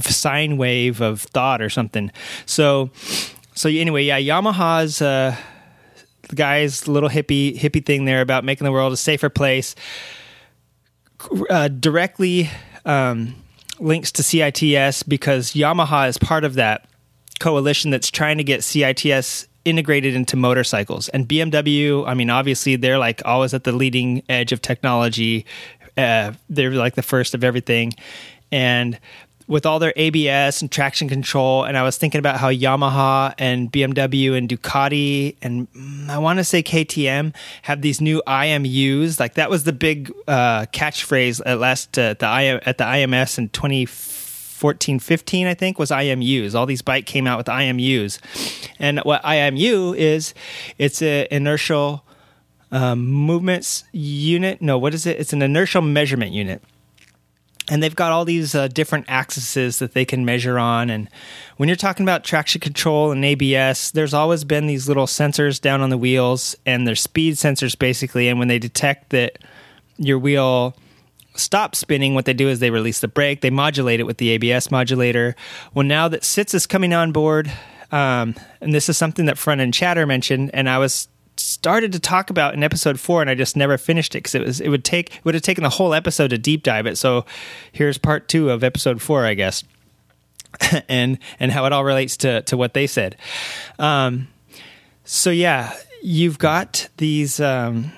[0.00, 2.10] sine wave of thought or something.
[2.46, 2.88] So
[3.54, 5.02] so anyway, yeah, Yamaha's.
[5.02, 5.36] Uh,
[6.34, 9.74] guy's little hippie hippie thing there about making the world a safer place
[11.50, 12.48] uh, directly
[12.84, 13.34] um,
[13.78, 16.86] links to CITS because Yamaha is part of that
[17.40, 21.08] coalition that's trying to get CITS integrated into motorcycles.
[21.10, 25.44] And BMW, I mean, obviously they're like always at the leading edge of technology.
[25.96, 27.92] Uh, they're like the first of everything.
[28.52, 28.98] And
[29.50, 31.64] with all their ABS and traction control.
[31.64, 36.38] And I was thinking about how Yamaha and BMW and Ducati and mm, I want
[36.38, 39.20] to say KTM have these new IMUs.
[39.20, 43.48] Like that was the big uh, catchphrase at last uh, the at the IMS in
[43.50, 44.20] 2014
[44.60, 46.54] 2014, 15, I think, was IMUs.
[46.54, 48.18] All these bike came out with IMUs.
[48.78, 50.34] And what IMU is,
[50.76, 52.04] it's an inertial
[52.70, 54.60] um, movements unit.
[54.60, 55.18] No, what is it?
[55.18, 56.62] It's an inertial measurement unit.
[57.70, 60.90] And they've got all these uh, different axes that they can measure on.
[60.90, 61.08] And
[61.56, 65.80] when you're talking about traction control and ABS, there's always been these little sensors down
[65.80, 68.28] on the wheels, and they're speed sensors basically.
[68.28, 69.38] And when they detect that
[69.96, 70.76] your wheel
[71.36, 74.30] stops spinning, what they do is they release the brake, they modulate it with the
[74.30, 75.36] ABS modulator.
[75.72, 77.52] Well, now that CITS is coming on board,
[77.92, 81.08] um, and this is something that Front End Chatter mentioned, and I was
[81.40, 84.44] started to talk about in episode four, and I just never finished it because it
[84.44, 86.96] was it would take it would have taken the whole episode to deep dive it.
[86.96, 87.24] So
[87.72, 89.64] here's part two of episode four, I guess,
[90.88, 93.16] and and how it all relates to to what they said.
[93.78, 94.28] Um,
[95.04, 97.40] so yeah, you've got these.
[97.40, 97.92] Um,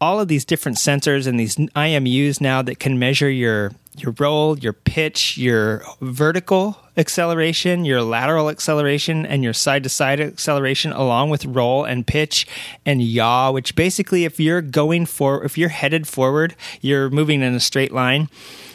[0.00, 4.58] all of these different sensors and these IMUs now that can measure your your roll,
[4.58, 11.30] your pitch, your vertical acceleration, your lateral acceleration, and your side to side acceleration, along
[11.30, 12.46] with roll and pitch
[12.84, 17.54] and yaw, which basically, if you're going for, if you're headed forward, you're moving in
[17.54, 18.28] a straight line.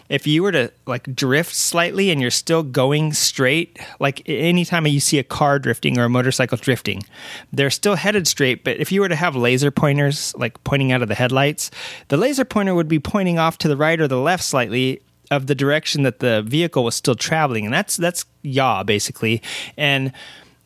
[0.09, 4.99] If you were to like drift slightly and you're still going straight, like anytime you
[4.99, 7.03] see a car drifting or a motorcycle drifting,
[7.51, 8.63] they're still headed straight.
[8.63, 11.71] But if you were to have laser pointers like pointing out of the headlights,
[12.09, 15.01] the laser pointer would be pointing off to the right or the left slightly
[15.33, 19.41] of the direction that the vehicle was still traveling, and that's that's yaw basically,
[19.77, 20.13] and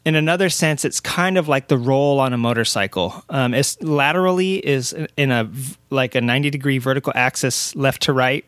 [0.05, 3.25] in another sense, it's kind of like the roll on a motorcycle.
[3.29, 5.51] Um, it's laterally is in a
[5.89, 8.45] like a ninety degree vertical axis, left to right,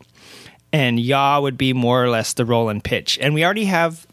[0.72, 3.20] and yaw would be more or less the roll and pitch.
[3.20, 4.08] And we already have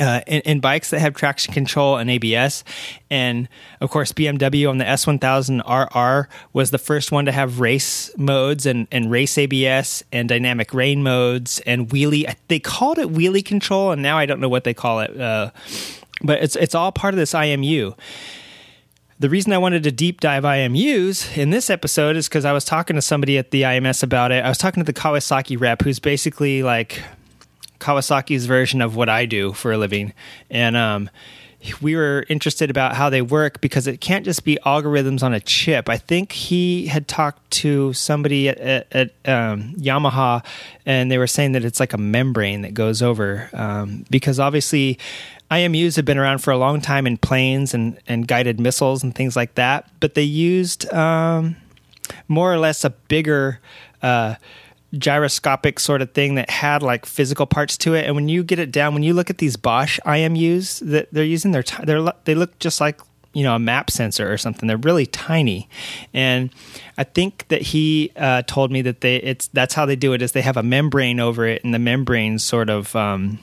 [0.00, 2.64] uh, in, in, bikes that have traction control and ABS.
[3.10, 3.48] And
[3.80, 8.86] of course, BMW on the S1000RR was the first one to have race modes and,
[8.90, 12.34] and race ABS and dynamic rain modes and wheelie.
[12.48, 15.18] They called it wheelie control, and now I don't know what they call it.
[15.18, 15.50] Uh,
[16.22, 17.96] but it's it's all part of this IMU.
[19.20, 22.64] The reason I wanted to deep dive IMUs in this episode is because I was
[22.64, 24.44] talking to somebody at the IMS about it.
[24.44, 27.00] I was talking to the Kawasaki rep, who's basically like
[27.84, 30.14] Kawasaki's version of what I do for a living,
[30.48, 31.10] and um,
[31.82, 35.40] we were interested about how they work because it can't just be algorithms on a
[35.40, 35.90] chip.
[35.90, 40.44] I think he had talked to somebody at, at, at um, Yamaha,
[40.86, 44.98] and they were saying that it's like a membrane that goes over um, because obviously.
[45.50, 49.14] IMUs have been around for a long time in planes and, and guided missiles and
[49.14, 51.54] things like that, but they used um,
[52.26, 53.60] more or less a bigger
[54.02, 54.34] uh,
[54.98, 58.06] gyroscopic sort of thing that had like physical parts to it.
[58.06, 61.24] And when you get it down, when you look at these Bosch IMUs that they're
[61.24, 63.00] using, they're t- they're they look just like
[63.34, 64.66] you know a map sensor or something.
[64.66, 65.68] They're really tiny,
[66.14, 66.50] and
[66.96, 70.22] I think that he uh, told me that they it's that's how they do it
[70.22, 72.94] is they have a membrane over it, and the membrane sort of.
[72.96, 73.40] Um,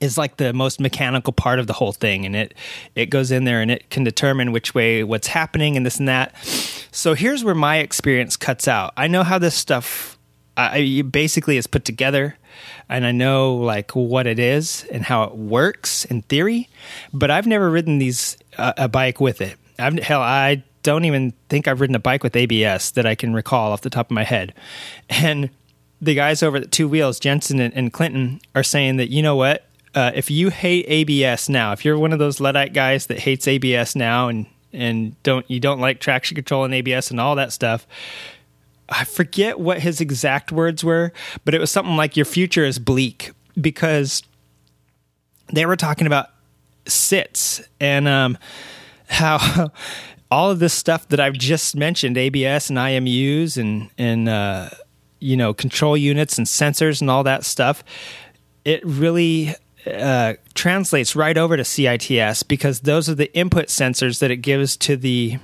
[0.00, 2.54] is like the most mechanical part of the whole thing and it
[2.94, 6.06] it goes in there and it can determine which way what's happening and this and
[6.06, 6.32] that
[6.92, 10.17] so here's where my experience cuts out i know how this stuff
[10.58, 12.36] I, basically it's put together
[12.88, 16.68] and I know like what it is and how it works in theory,
[17.12, 19.56] but I've never ridden these uh, a bike with it.
[19.78, 23.34] I've, hell, I don't even think I've ridden a bike with ABS that I can
[23.34, 24.52] recall off the top of my head.
[25.08, 25.50] And
[26.00, 29.36] the guys over at Two Wheels, Jensen and, and Quentin, are saying that you know
[29.36, 29.64] what?
[29.94, 33.48] Uh, if you hate ABS now, if you're one of those Luddite guys that hates
[33.48, 37.52] ABS now and and don't you don't like traction control and ABS and all that
[37.52, 37.86] stuff,
[38.88, 41.12] I forget what his exact words were,
[41.44, 44.22] but it was something like your future is bleak because
[45.52, 46.30] they were talking about
[46.86, 48.38] CITS and um,
[49.08, 49.70] how
[50.30, 54.70] all of this stuff that I've just mentioned, ABS and IMUs and and uh,
[55.20, 57.84] you know control units and sensors and all that stuff,
[58.64, 59.54] it really
[59.86, 64.76] uh, translates right over to CITS because those are the input sensors that it gives
[64.78, 65.38] to the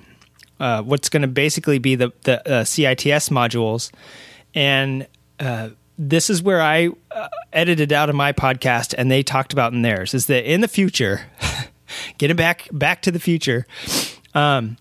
[0.64, 3.90] uh, what's going to basically be the the uh, CITS modules,
[4.54, 5.06] and
[5.38, 9.74] uh, this is where I uh, edited out of my podcast, and they talked about
[9.74, 11.20] in theirs is that in the future,
[12.18, 13.66] getting back back to the future,
[14.34, 14.78] um,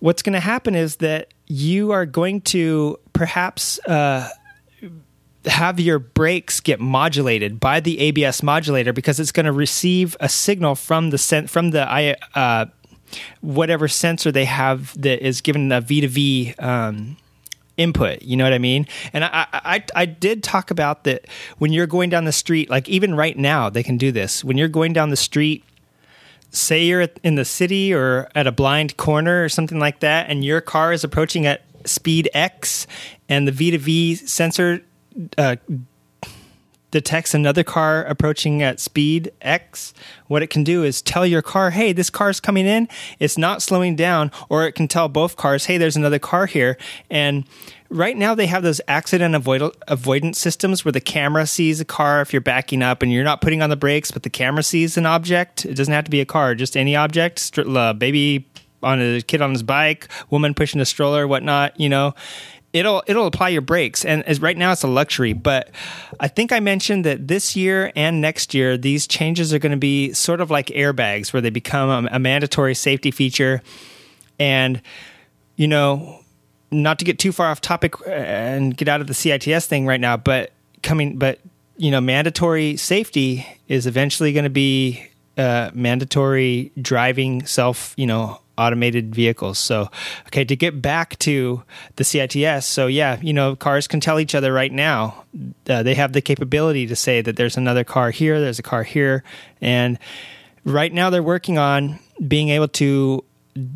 [0.00, 4.28] what's going to happen is that you are going to perhaps uh,
[5.46, 10.28] have your brakes get modulated by the ABS modulator because it's going to receive a
[10.28, 12.66] signal from the from the uh,
[13.40, 17.16] whatever sensor they have that is given a V2V um,
[17.76, 18.22] input.
[18.22, 18.86] You know what I mean?
[19.12, 21.26] And I, I, I did talk about that
[21.58, 24.44] when you're going down the street, like even right now, they can do this.
[24.44, 25.64] When you're going down the street,
[26.50, 30.44] say you're in the city or at a blind corner or something like that, and
[30.44, 32.86] your car is approaching at speed X,
[33.28, 34.82] and the V2V sensor
[35.36, 35.56] uh,
[36.90, 39.92] detects another car approaching at speed X,
[40.26, 43.62] what it can do is tell your car, hey, this car's coming in, it's not
[43.62, 46.78] slowing down, or it can tell both cars, hey, there's another car here.
[47.10, 47.44] And
[47.90, 52.20] right now they have those accident avoid- avoidance systems where the camera sees a car
[52.20, 54.96] if you're backing up and you're not putting on the brakes, but the camera sees
[54.96, 55.64] an object.
[55.64, 58.46] It doesn't have to be a car, just any object, str- uh, baby
[58.80, 62.14] on a kid on his bike, woman pushing a stroller, whatnot, you know
[62.78, 65.70] it'll it'll apply your brakes and as right now it's a luxury but
[66.20, 69.78] i think i mentioned that this year and next year these changes are going to
[69.78, 73.62] be sort of like airbags where they become a, a, mandatory safety feature.
[74.38, 74.80] And
[75.58, 76.20] you know
[76.70, 80.00] not to get too far off topic and get out of the cits thing right
[80.00, 80.52] now but
[80.82, 81.40] coming but
[81.76, 85.06] you know mandatory safety is eventually going to be
[85.36, 89.58] uh, mandatory driving self you know automated vehicles.
[89.58, 89.88] So,
[90.26, 91.62] okay, to get back to
[91.96, 95.24] the CITS, so yeah, you know, cars can tell each other right now.
[95.68, 98.82] Uh, they have the capability to say that there's another car here, there's a car
[98.82, 99.22] here,
[99.60, 99.98] and
[100.64, 103.24] right now they're working on being able to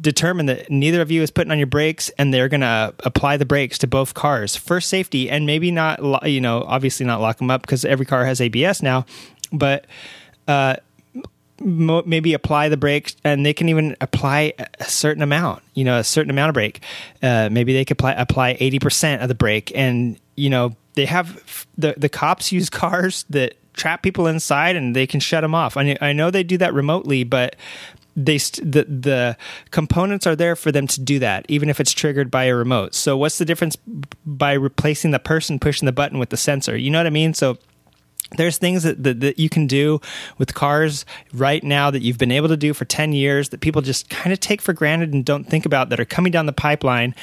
[0.01, 3.37] determine that neither of you is putting on your brakes and they're going to apply
[3.37, 7.39] the brakes to both cars for safety and maybe not you know obviously not lock
[7.39, 9.05] them up because every car has abs now
[9.53, 9.87] but
[10.49, 10.77] uh,
[11.65, 15.99] mo- maybe apply the brake and they can even apply a certain amount you know
[15.99, 16.81] a certain amount of brake
[17.23, 21.67] uh, maybe they could apply, apply 80% of the brake and you know they have
[21.77, 25.77] the the cops use cars that trap people inside and they can shut them off.
[25.77, 27.57] I, I know they do that remotely but
[28.15, 29.37] they st- the the
[29.71, 32.95] components are there for them to do that even if it's triggered by a remote.
[32.95, 33.77] So what's the difference
[34.27, 36.77] by replacing the person pushing the button with the sensor?
[36.77, 37.33] You know what i mean?
[37.35, 37.59] So
[38.37, 40.01] there's things that, that, that, you can do
[40.39, 41.05] with cars
[41.35, 44.33] right now that you've been able to do for 10 years that people just kind
[44.33, 47.15] of take for granted and don't think about that are coming down the pipeline.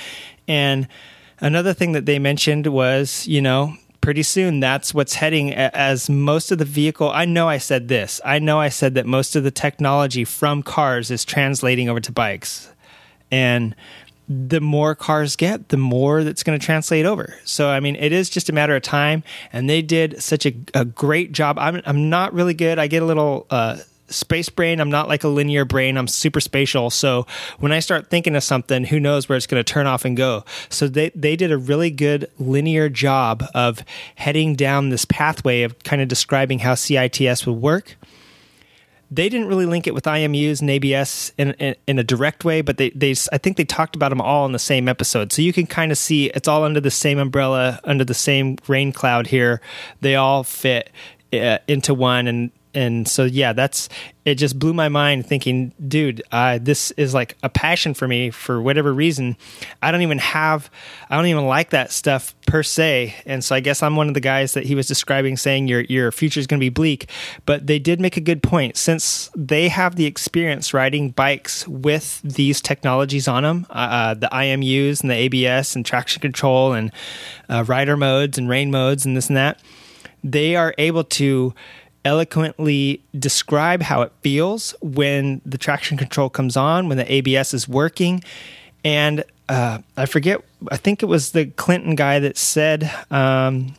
[0.47, 0.87] And
[1.39, 6.51] another thing that they mentioned was, you know, pretty soon that's what's heading as most
[6.51, 7.09] of the vehicle.
[7.11, 8.21] I know I said this.
[8.23, 12.11] I know I said that most of the technology from cars is translating over to
[12.11, 12.71] bikes.
[13.31, 13.75] And
[14.29, 17.33] the more cars get, the more that's going to translate over.
[17.45, 19.23] So, I mean, it is just a matter of time.
[19.51, 21.57] And they did such a, a great job.
[21.57, 22.77] I'm, I'm not really good.
[22.77, 23.77] I get a little uh,
[24.07, 24.79] space brain.
[24.79, 25.97] I'm not like a linear brain.
[25.97, 26.91] I'm super spatial.
[26.91, 27.25] So
[27.57, 30.15] when I start thinking of something, who knows where it's going to turn off and
[30.15, 30.43] go.
[30.69, 33.83] So they, they did a really good linear job of
[34.15, 37.95] heading down this pathway of kind of describing how CITS would work
[39.11, 42.61] they didn't really link it with IMUs and ABS in, in, in, a direct way,
[42.61, 45.33] but they, they I think they talked about them all in the same episode.
[45.33, 48.57] So you can kind of see it's all under the same umbrella, under the same
[48.67, 49.61] rain cloud here.
[50.01, 50.91] They all fit
[51.33, 53.89] uh, into one, and and so yeah, that's
[54.25, 54.35] it.
[54.35, 56.21] Just blew my mind thinking, dude,
[56.61, 59.37] this is like a passion for me for whatever reason.
[59.81, 60.69] I don't even have,
[61.09, 64.13] I don't even like that stuff per se, and so I guess I'm one of
[64.13, 67.09] the guys that he was describing, saying your your future is going to be bleak.
[67.45, 72.21] But they did make a good point since they have the experience riding bikes with
[72.23, 76.91] these technologies on them, uh, uh the IMUs and the ABS and traction control and
[77.49, 79.59] uh, rider modes and rain modes and this and that.
[80.23, 81.53] They are able to
[82.09, 87.69] eloquently describe how it feels when the traction control comes on, when the ABS is
[87.69, 88.23] working.
[88.83, 93.75] And uh, I forget, I think it was the Quentin guy that said um,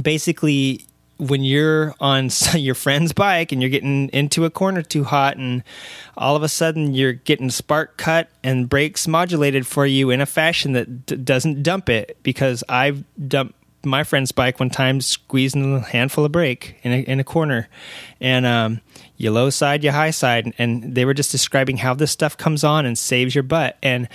[0.00, 0.84] basically,
[1.18, 5.62] when you're on your friend's bike and you're getting into a corner too hot and
[6.16, 10.26] all of a sudden you're getting spark cut and brakes modulated for you in a
[10.26, 15.76] fashion that d- doesn't dump it because I've dumped my friend's bike one time squeezing
[15.76, 17.68] a handful of brake in a, in a corner.
[18.20, 18.80] And um,
[19.16, 20.54] you low side you high side.
[20.58, 23.76] And they were just describing how this stuff comes on and saves your butt.
[23.82, 24.08] And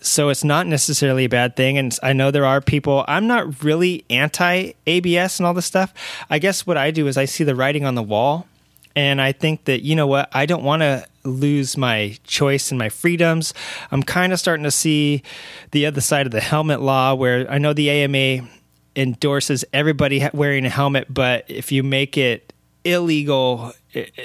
[0.00, 1.78] so it's not necessarily a bad thing.
[1.78, 5.94] And i know there are people i'm not really anti abs and all this stuff.
[6.28, 8.46] I guess what i do is i see the writing on the wall.
[8.94, 12.78] And i think that you know what i don't want to lose my choice and
[12.80, 13.54] my freedoms.
[13.92, 15.22] I'm kind of starting to see
[15.70, 18.48] the other side of the helmet law where i know the ama
[18.96, 22.52] endorses everybody wearing a helmet, but if you make it
[22.84, 23.72] illegal,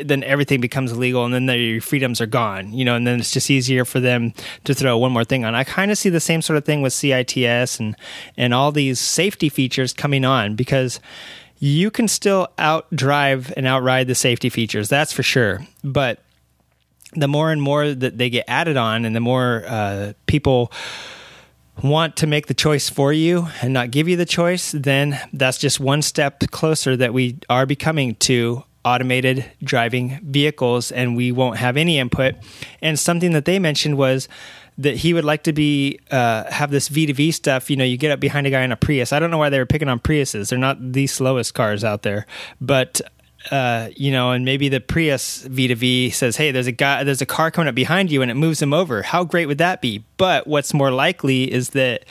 [0.04, 2.74] then everything becomes illegal, and then the, your freedoms are gone.
[2.74, 5.56] You know, and then it's just easier for them to throw one more thing on.
[5.56, 7.96] I kind of see the same sort of thing with CITS and
[8.36, 11.00] and all these safety features coming on because
[11.60, 14.90] you can still outdrive and outride the safety features.
[14.90, 16.24] That's for sure, but
[17.14, 20.72] the more and more that they get added on, and the more uh, people
[21.84, 25.58] want to make the choice for you and not give you the choice, then that's
[25.58, 31.58] just one step closer that we are becoming to automated driving vehicles and we won't
[31.58, 32.36] have any input.
[32.82, 34.30] And something that they mentioned was
[34.78, 37.70] that he would like to be uh, have this V to V stuff.
[37.70, 39.12] You know, you get up behind a guy in a Prius.
[39.12, 40.50] I don't know why they were picking on Priuses.
[40.50, 42.26] They're not the slowest cars out there,
[42.62, 43.02] but
[43.52, 47.04] uh, you know, and maybe the Prius V to V says, "Hey, there's a guy,
[47.04, 49.04] there's a car coming up behind you," and it moves him over.
[49.04, 50.04] How great would that be?
[50.18, 52.06] But what's more likely is that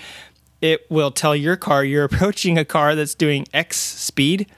[0.60, 4.50] it will tell your car you're approaching a car that's doing X speed.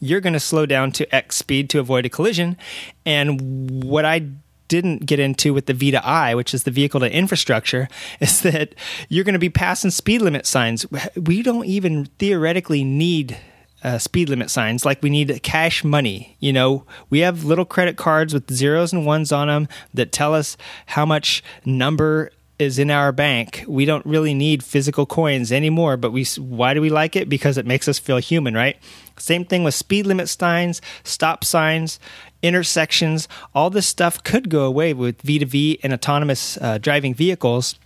[0.00, 2.56] You're going to slow down to X speed to avoid a collision.
[3.04, 4.30] And what I
[4.68, 7.88] didn't get into with the V to I, which is the vehicle to infrastructure,
[8.20, 8.74] is that
[9.08, 10.86] you're going to be passing speed limit signs.
[11.16, 13.36] We don't even theoretically need
[13.82, 16.36] uh, speed limit signs like we need cash money.
[16.40, 20.34] You know, we have little credit cards with zeros and ones on them that tell
[20.34, 20.56] us
[20.86, 23.64] how much number is in our bank.
[23.66, 27.28] We don't really need physical coins anymore, but we why do we like it?
[27.28, 28.76] Because it makes us feel human, right?
[29.16, 31.98] Same thing with speed limit signs, stop signs,
[32.42, 33.28] intersections.
[33.54, 37.76] All this stuff could go away with V2V and autonomous uh, driving vehicles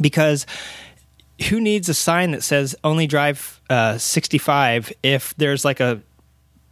[0.00, 0.44] because
[1.48, 6.00] who needs a sign that says only drive uh, 65 if there's like a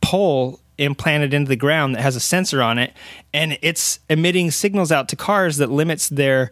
[0.01, 2.93] pole implanted into the ground that has a sensor on it
[3.33, 6.51] and it's emitting signals out to cars that limits their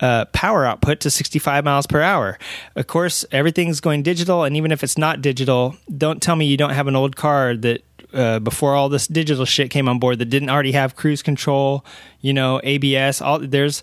[0.00, 2.38] uh, power output to 65 miles per hour.
[2.74, 6.56] Of course, everything's going digital, and even if it's not digital, don't tell me you
[6.56, 10.18] don't have an old car that uh, before all this digital shit came on board
[10.18, 11.84] that didn't already have cruise control,
[12.20, 13.20] you know, ABS.
[13.20, 13.82] All there's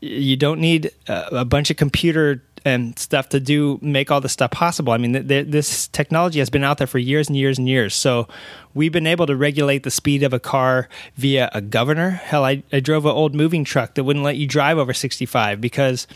[0.00, 4.32] you don't need a, a bunch of computer and stuff to do make all this
[4.32, 4.92] stuff possible.
[4.92, 7.68] I mean, th- th- this technology has been out there for years and years and
[7.68, 7.94] years.
[7.94, 8.28] So
[8.74, 12.10] we've been able to regulate the speed of a car via a governor.
[12.10, 15.60] Hell, I, I drove an old moving truck that wouldn't let you drive over 65
[15.60, 16.06] because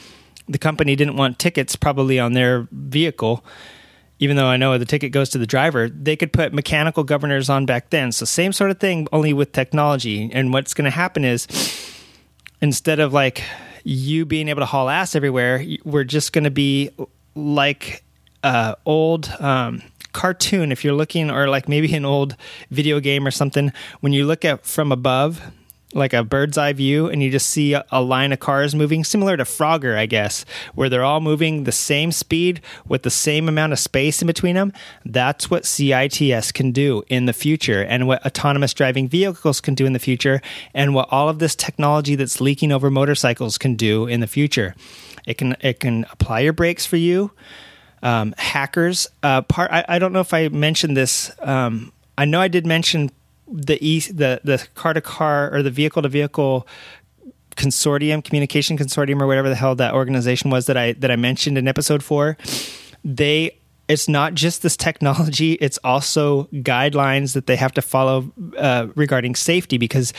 [0.48, 3.44] the company didn't want tickets probably on their vehicle.
[4.18, 7.50] Even though I know the ticket goes to the driver, they could put mechanical governors
[7.50, 8.12] on back then.
[8.12, 10.30] So same sort of thing, only with technology.
[10.32, 11.46] And what's going to happen is
[12.62, 13.42] instead of like
[13.86, 16.90] you being able to haul ass everywhere, we're just going to be
[17.36, 18.02] like
[18.42, 19.80] uh, old um,
[20.12, 20.72] cartoon.
[20.72, 22.34] If you're looking, or like maybe an old
[22.72, 25.40] video game or something, when you look at from above,
[25.96, 29.36] like a bird's eye view and you just see a, line of cars moving similar
[29.36, 30.44] to Frogger, I guess,
[30.74, 34.54] where they're all moving the same speed with the same amount of space in between
[34.54, 34.72] them.
[35.04, 39.86] That's what CITS can do in the future and what autonomous driving vehicles can do
[39.86, 40.40] in the future
[40.72, 44.74] and what all of this technology that's leaking over motorcycles can do in the future.
[45.26, 47.32] It can it can apply your brakes for you.
[48.02, 51.32] Um, hackers, uh, part I, I, don't know if I mentioned this.
[51.40, 53.10] Um, I know I did mention
[53.50, 56.66] the e the the car to car or the vehicle to vehicle
[57.56, 61.58] consortium, communication consortium, or whatever the hell that organization was that I that I mentioned
[61.58, 62.36] in episode four.
[63.04, 68.88] They it's not just this technology it's also guidelines that they have to follow uh,
[68.96, 70.12] regarding safety because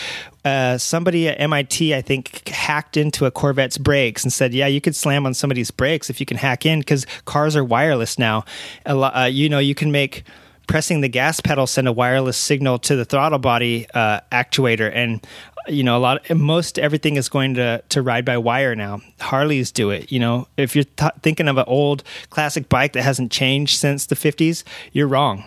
[0.46, 4.80] uh, somebody at mit i think hacked into a corvette's brakes and said yeah you
[4.80, 8.44] could slam on somebody's brakes if you can hack in because cars are wireless now
[8.86, 10.24] uh, you know you can make
[10.68, 14.92] pressing the gas pedal send a wireless signal to the throttle body uh, actuator.
[14.94, 15.26] And
[15.68, 19.02] you know a lot most everything is going to to ride by wire now.
[19.20, 20.48] Harleys do it you know.
[20.56, 24.64] If you're th- thinking of an old classic bike that hasn't changed since the 50s
[24.94, 25.44] you're wrong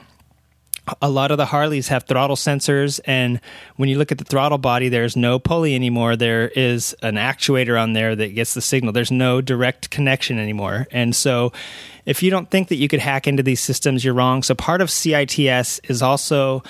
[1.01, 3.41] a lot of the Harleys have throttle sensors, and
[3.77, 6.17] when you look at the throttle body, there's no pulley anymore.
[6.17, 8.93] There is an actuator on there that gets the signal.
[8.93, 10.87] There's no direct connection anymore.
[10.91, 11.53] And so,
[12.07, 14.43] if you don't think that you could hack into these systems, you're wrong.
[14.43, 16.63] So, part of CITS is also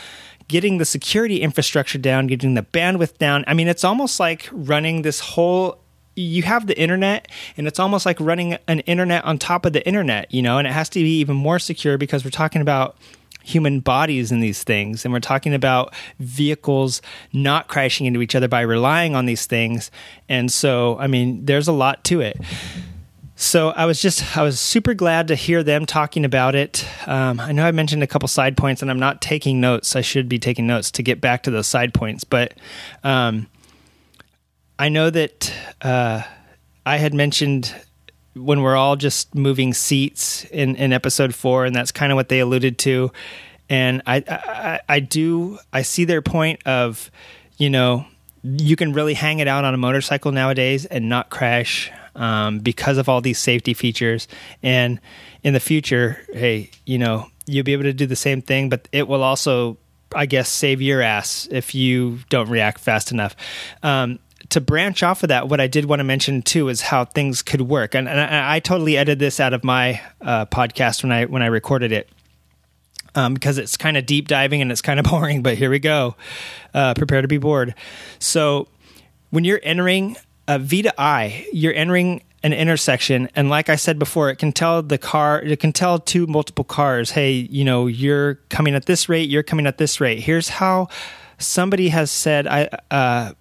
[0.48, 3.44] getting the security infrastructure down, getting the bandwidth down.
[3.46, 5.78] I mean, it's almost like running this whole
[6.16, 9.86] you have the internet and it's almost like running an internet on top of the
[9.86, 12.96] internet, you know, and it has to be even more secure because we're talking about
[13.42, 15.04] human bodies in these things.
[15.04, 19.90] And we're talking about vehicles not crashing into each other by relying on these things.
[20.28, 22.38] And so, I mean, there's a lot to it.
[23.36, 26.86] So I was just, I was super glad to hear them talking about it.
[27.06, 29.96] Um, I know I mentioned a couple side points and I'm not taking notes.
[29.96, 32.22] I should be taking notes to get back to those side points.
[32.22, 32.52] But
[33.02, 33.46] um,
[34.78, 36.22] I know that uh,
[36.84, 37.74] I had mentioned
[38.34, 42.28] when we're all just moving seats in, in episode four, and that's kind of what
[42.28, 43.10] they alluded to.
[43.68, 47.10] And I, I, I do, I see their point of,
[47.56, 48.06] you know,
[48.42, 52.98] you can really hang it out on a motorcycle nowadays and not crash um, because
[52.98, 54.28] of all these safety features.
[54.62, 55.00] And
[55.42, 58.88] in the future, hey, you know, you'll be able to do the same thing, but
[58.92, 59.76] it will also,
[60.14, 63.36] I guess, save your ass if you don't react fast enough.
[63.82, 64.18] Um,
[64.50, 67.42] to branch off of that, what I did want to mention too is how things
[67.42, 71.12] could work, and, and I, I, totally edited this out of my uh, podcast when
[71.12, 72.10] I when I recorded it
[73.14, 75.42] um, because it's kind of deep diving and it's kind of boring.
[75.42, 76.16] But here we go.
[76.74, 77.74] Uh, prepare to be bored.
[78.18, 78.68] So
[79.30, 80.16] when you're entering
[80.48, 84.52] a V to I, you're entering an intersection, and like I said before, it can
[84.52, 88.86] tell the car, it can tell two multiple cars, hey, you know, you're coming at
[88.86, 90.20] this rate, you're coming at this rate.
[90.20, 90.88] Here's how
[91.38, 93.32] somebody has said, I, uh,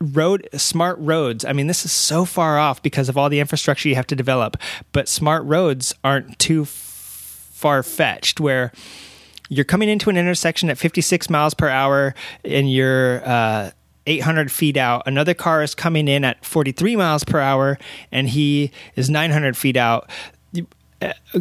[0.00, 3.88] road smart roads i mean this is so far off because of all the infrastructure
[3.88, 4.56] you have to develop
[4.92, 8.72] but smart roads aren't too far fetched where
[9.48, 13.70] you're coming into an intersection at 56 miles per hour and you're uh,
[14.06, 15.02] 800 feet out.
[15.06, 17.78] Another car is coming in at 43 miles per hour
[18.10, 20.10] and he is 900 feet out.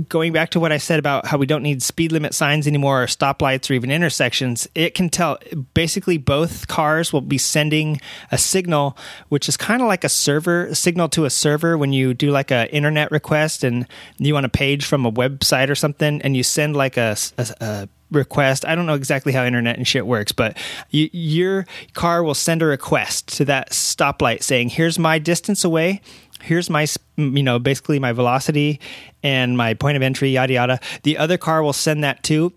[0.08, 3.03] Going back to what I said about how we don't need speed limit signs anymore
[3.03, 5.39] or stoplights or even intersections, it can tell
[5.74, 7.99] basically both cars will be sending
[8.32, 8.97] a signal,
[9.30, 12.30] which is kind of like a server a signal to a server when you do
[12.30, 13.88] like a internet request and
[14.18, 17.47] you want a page from a website or something and you send like a, a,
[17.62, 18.66] a request.
[18.66, 20.58] I don't know exactly how internet and shit works, but
[20.89, 26.01] you, your car will send a request to that stoplight saying, "Here's my distance away.
[26.41, 28.79] Here's my you know basically my velocity
[29.23, 32.53] and my point of entry, yada yada." The other car will send that too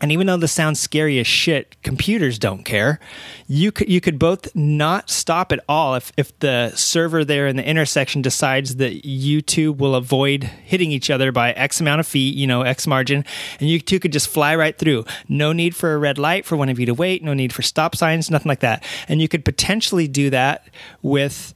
[0.00, 3.00] and even though this sounds scary as shit, computers don't care.
[3.48, 7.56] You could you could both not stop at all if if the server there in
[7.56, 12.06] the intersection decides that you two will avoid hitting each other by X amount of
[12.06, 13.24] feet, you know, X margin,
[13.58, 15.04] and you two could just fly right through.
[15.28, 17.62] No need for a red light for one of you to wait, no need for
[17.62, 18.84] stop signs, nothing like that.
[19.08, 20.68] And you could potentially do that
[21.02, 21.54] with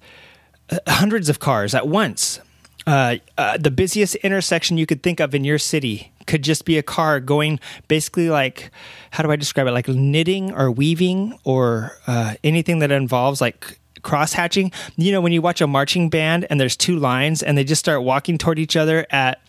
[0.86, 2.40] hundreds of cars at once.
[2.86, 6.78] Uh, uh, the busiest intersection you could think of in your city could just be
[6.78, 8.70] a car going basically like
[9.12, 13.78] how do I describe it like knitting or weaving or uh, anything that involves like
[14.02, 14.72] cross hatching.
[14.96, 17.80] You know, when you watch a marching band and there's two lines and they just
[17.80, 19.40] start walking toward each other at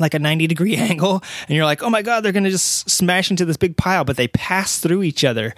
[0.00, 2.88] like a 90 degree angle and you're like, "Oh my god, they're going to just
[2.88, 5.54] smash into this big pile," but they pass through each other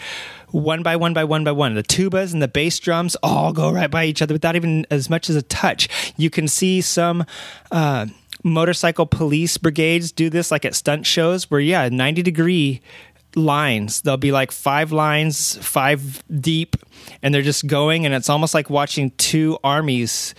[0.53, 1.75] one by one by one by one.
[1.75, 5.09] The tubas and the bass drums all go right by each other without even as
[5.09, 5.89] much as a touch.
[6.17, 7.25] You can see some
[7.71, 8.07] uh,
[8.43, 12.81] motorcycle police brigades do this like at stunt shows where yeah 90 degree
[13.37, 16.77] lines there'll be like five lines five deep
[17.23, 20.35] and they're just going and it's almost like watching two armies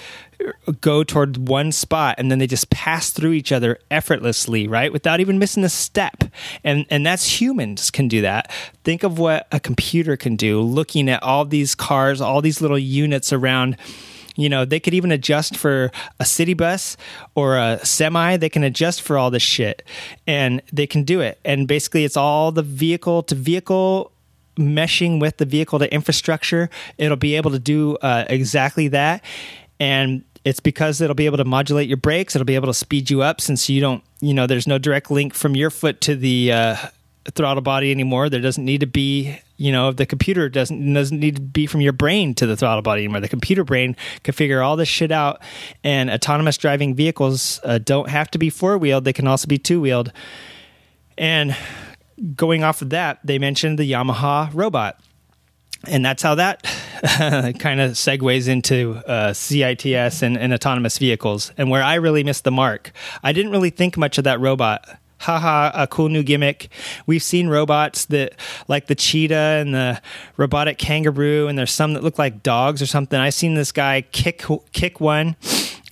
[0.80, 5.20] go toward one spot and then they just pass through each other effortlessly right without
[5.20, 6.24] even missing a step
[6.64, 8.52] and and that's humans can do that
[8.84, 12.80] think of what a computer can do looking at all these cars all these little
[12.80, 13.78] units around
[14.38, 16.98] you know, they could even adjust for a city bus
[17.36, 18.38] or a semi.
[18.38, 19.84] They can adjust for all this shit
[20.26, 21.40] and they can do it.
[21.44, 24.12] And basically, it's all the vehicle to vehicle
[24.58, 26.70] meshing with the vehicle to infrastructure.
[26.98, 29.24] It'll be able to do uh, exactly that.
[29.80, 32.36] And it's because it'll be able to modulate your brakes.
[32.36, 35.12] It'll be able to speed you up since you don't, you know, there's no direct
[35.12, 36.76] link from your foot to the uh,
[37.32, 38.30] throttle body anymore.
[38.30, 41.82] There doesn't need to be, you know, the computer doesn't doesn't need to be from
[41.82, 43.22] your brain to the throttle body anymore.
[43.22, 45.42] The computer brain can figure all this shit out.
[45.84, 49.60] And autonomous driving vehicles uh, don't have to be four wheeled; they can also be
[49.60, 50.12] two wheeled.
[51.18, 51.56] And
[52.36, 55.00] going off of that, they mentioned the Yamaha robot.
[55.88, 56.64] And that's how that
[57.60, 62.44] kind of segues into uh, CITS and, and autonomous vehicles, and where I really missed
[62.44, 62.92] the mark.
[63.24, 64.86] I didn't really think much of that robot
[65.22, 66.70] haha, a cool new gimmick.
[67.06, 68.34] We've seen robots that
[68.68, 70.02] like the cheetah and the
[70.38, 73.20] robotic kangaroo, and there's some that look like dogs or something.
[73.20, 75.36] I seen this guy kick kick one.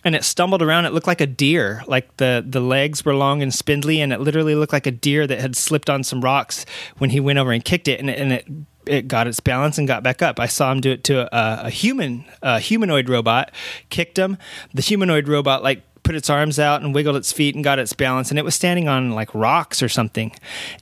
[0.05, 0.85] And it stumbled around.
[0.85, 1.83] It looked like a deer.
[1.85, 5.27] Like the, the legs were long and spindly, and it literally looked like a deer
[5.27, 6.65] that had slipped on some rocks
[6.99, 7.99] when he went over and kicked it.
[7.99, 8.47] And, and it
[8.89, 10.39] it got its balance and got back up.
[10.39, 13.51] I saw him do it to a, a human, a humanoid robot,
[13.89, 14.37] kicked him.
[14.73, 17.93] The humanoid robot like put its arms out and wiggled its feet and got its
[17.93, 20.31] balance, and it was standing on like rocks or something.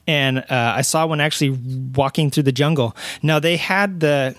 [0.06, 0.44] And uh,
[0.76, 1.50] I saw one actually
[1.94, 2.96] walking through the jungle.
[3.22, 4.36] Now they had the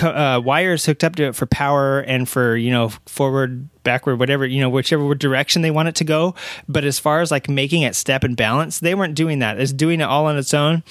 [0.00, 4.46] uh, wires hooked up to it for power and for you know forward backward whatever
[4.46, 6.34] you know whichever direction they want it to go
[6.68, 9.72] but as far as like making it step and balance they weren't doing that it's
[9.72, 10.82] doing it all on its own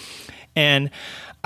[0.56, 0.90] and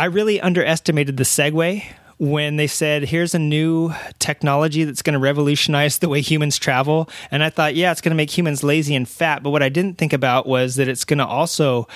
[0.02, 1.86] i really underestimated the segway
[2.22, 7.10] when they said, here's a new technology that's going to revolutionize the way humans travel.
[7.32, 9.42] And I thought, yeah, it's going to make humans lazy and fat.
[9.42, 11.88] But what I didn't think about was that it's going to also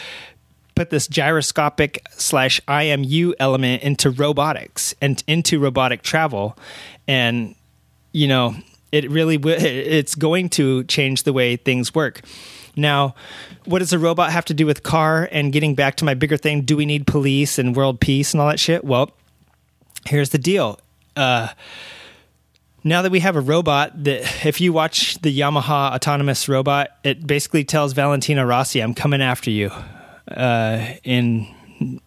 [0.73, 6.57] put this gyroscopic slash IMU element into robotics and into robotic travel.
[7.07, 7.53] And,
[8.11, 8.55] you know,
[8.91, 12.21] it really it's going to change the way things work.
[12.75, 13.15] Now,
[13.65, 16.37] what does a robot have to do with car and getting back to my bigger
[16.37, 16.61] thing?
[16.61, 18.83] Do we need police and world peace and all that shit?
[18.83, 19.11] Well,
[20.05, 20.79] here's the deal.
[21.15, 21.49] Uh,
[22.83, 27.25] now that we have a robot that if you watch the Yamaha autonomous robot, it
[27.25, 29.71] basically tells Valentino Rossi, I'm coming after you.
[30.27, 31.47] Uh, in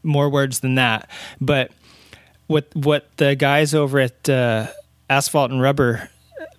[0.02, 1.08] more words than that.
[1.40, 1.70] But
[2.46, 4.68] what what the guys over at uh,
[5.08, 6.10] asphalt and rubber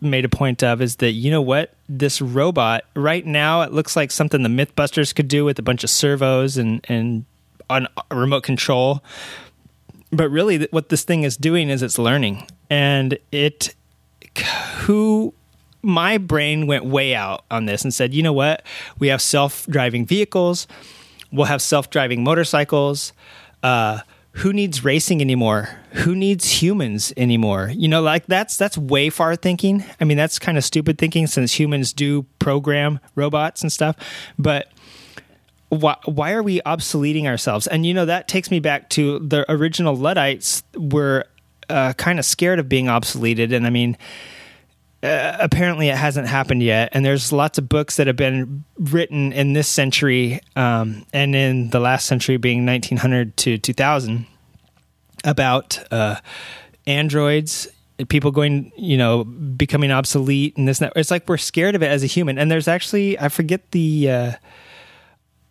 [0.02, 3.96] made a point of is that you know what this robot right now it looks
[3.96, 7.26] like something the mythbusters could do with a bunch of servos and and
[7.70, 9.04] on remote control.
[10.12, 12.48] But really what this thing is doing is it's learning.
[12.70, 13.76] And it
[14.80, 15.34] who
[15.82, 18.64] my brain went way out on this and said you know what
[18.98, 20.68] we have self-driving vehicles.
[21.32, 23.14] We'll have self-driving motorcycles.
[23.62, 24.00] Uh,
[24.34, 27.72] who needs racing anymore who needs humans anymore?
[27.74, 29.84] You know like that's that's way far thinking.
[30.00, 33.96] I mean that's kind of stupid thinking since humans do program robots and stuff
[34.38, 34.72] but
[35.70, 37.68] why, why are we obsoleting ourselves?
[37.68, 41.26] And you know that takes me back to the original luddites were
[41.70, 43.98] uh, kind of scared of being obsoleted and i mean
[45.04, 49.32] uh, apparently it hasn't happened yet and there's lots of books that have been written
[49.32, 54.26] in this century um, and in the last century being 1900 to 2000
[55.30, 56.16] about uh,
[56.88, 57.68] androids
[58.08, 61.88] people going you know becoming obsolete and this and it's like we're scared of it
[61.88, 62.38] as a human.
[62.38, 64.32] And there's actually i forget the uh,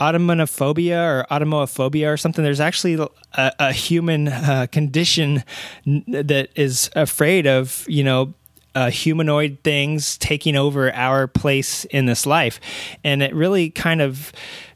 [0.00, 2.42] automonophobia or automophobia or something.
[2.42, 2.94] There's actually
[3.34, 5.44] a, a human uh, condition
[5.84, 8.34] that is afraid of you know
[8.74, 12.60] uh, humanoid things taking over our place in this life.
[13.02, 14.30] And it really kind of,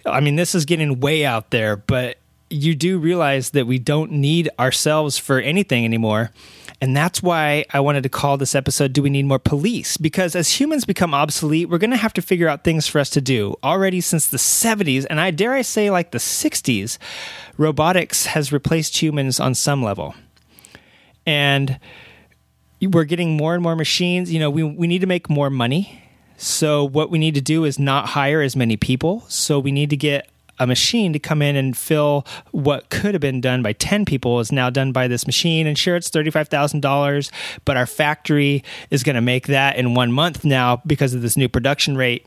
[0.05, 2.17] I mean, this is getting way out there, but
[2.53, 6.31] you do realize that we don't need ourselves for anything anymore.
[6.81, 9.97] And that's why I wanted to call this episode Do We Need More Police?
[9.97, 13.09] Because as humans become obsolete, we're going to have to figure out things for us
[13.11, 13.55] to do.
[13.63, 16.99] Already since the 70s, and I dare I say like the 60s,
[17.57, 20.17] robotics has replaced humans on some level.
[21.25, 21.79] And
[22.81, 24.33] we're getting more and more machines.
[24.33, 26.03] You know, we we need to make more money.
[26.37, 29.25] So what we need to do is not hire as many people.
[29.29, 30.29] So we need to get
[30.63, 34.41] a machine to come in and fill what could have been done by 10 people
[34.41, 35.67] is now done by this machine.
[35.67, 37.31] And sure it's $35,000
[37.65, 41.37] but our factory is going to make that in 1 month now because of this
[41.37, 42.27] new production rate.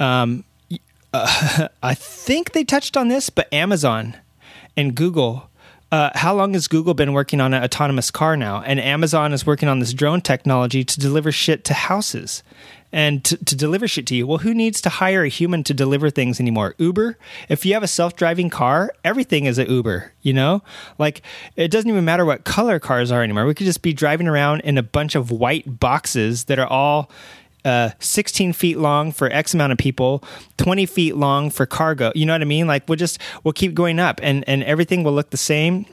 [0.00, 0.44] Um
[1.12, 4.16] uh, I think they touched on this but Amazon
[4.76, 5.48] and Google
[5.94, 8.60] uh, how long has Google been working on an autonomous car now?
[8.62, 12.42] And Amazon is working on this drone technology to deliver shit to houses
[12.90, 14.26] and to, to, deliver shit to you.
[14.26, 16.74] Well, who needs to hire a human to deliver things anymore?
[16.78, 17.16] Uber?
[17.48, 20.64] If you have a self driving car, everything is an Uber, you know?
[20.98, 21.22] Like,
[21.54, 23.46] it doesn't even matter what color cars are anymore.
[23.46, 27.08] We could just be driving around in a bunch of white boxes that are all
[27.64, 30.22] uh, 16 feet long for X amount of people,
[30.58, 32.12] 20 feet long for cargo.
[32.14, 32.66] You know what I mean?
[32.66, 35.86] Like we'll just we'll keep going up, and and everything will look the same.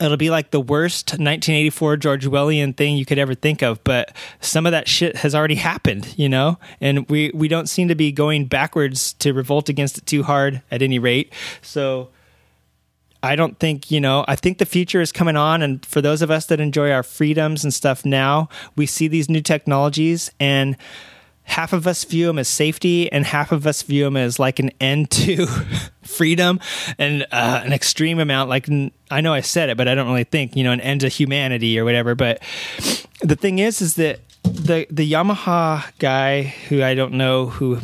[0.00, 4.14] It'll be like the worst 1984 George Orwellian thing you could ever think of, but
[4.40, 7.94] some of that shit has already happened, you know, and we we don't seem to
[7.94, 11.32] be going backwards to revolt against it too hard at any rate.
[11.62, 12.10] So
[13.22, 15.62] I don't think, you know, I think the future is coming on.
[15.62, 19.28] And for those of us that enjoy our freedoms and stuff now, we see these
[19.28, 20.76] new technologies and
[21.46, 24.58] half of us view them as safety and half of us view them as like
[24.58, 25.46] an end to
[26.02, 26.60] freedom
[26.98, 28.68] and uh, an extreme amount like
[29.10, 31.08] i know i said it but i don't really think you know an end to
[31.08, 32.40] humanity or whatever but
[33.20, 37.78] the thing is is that the the yamaha guy who i don't know who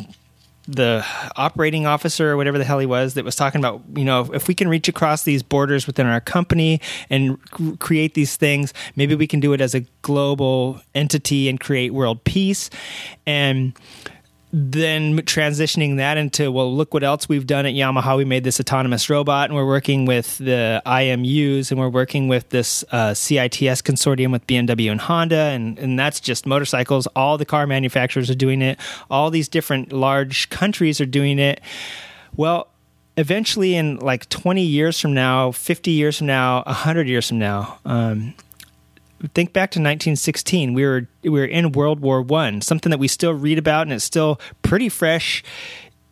[0.67, 1.05] the
[1.35, 4.47] operating officer or whatever the hell he was that was talking about you know if
[4.47, 7.37] we can reach across these borders within our company and
[7.79, 12.23] create these things maybe we can do it as a global entity and create world
[12.23, 12.69] peace.
[13.25, 13.73] And
[14.55, 18.15] then transitioning that into well look what else we've done at yamaha.
[18.15, 22.49] We made this autonomous robot and we're working with the imus and we're working with
[22.49, 27.07] this uh, cits consortium with bmw and honda and, and that's just motorcycles.
[27.15, 28.79] All the car manufacturers are doing it.
[29.09, 31.59] All these different large countries are doing it.
[32.35, 32.67] Well
[33.17, 37.79] eventually in like 20 years from now 50 years from now 100 years from now
[37.85, 38.33] um,
[39.29, 40.73] think back to 1916.
[40.73, 43.93] We were we were in World War One, something that we still read about, and
[43.93, 45.43] it's still pretty fresh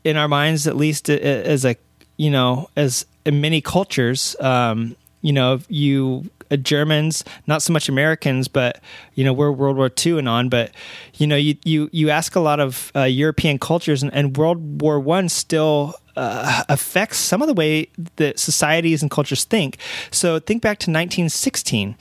[0.04, 1.76] in our minds, at least as a
[2.18, 4.36] you know as in many cultures.
[4.40, 8.82] Um, you know, you uh, Germans, not so much Americans, but
[9.14, 10.50] you know we're World War II and on.
[10.50, 10.72] But
[11.16, 14.82] you know, you you you ask a lot of uh, European cultures, and, and World
[14.82, 17.88] War One still uh, affects some of the way
[18.18, 19.78] that societies and cultures think.
[20.12, 21.96] So think back to 1916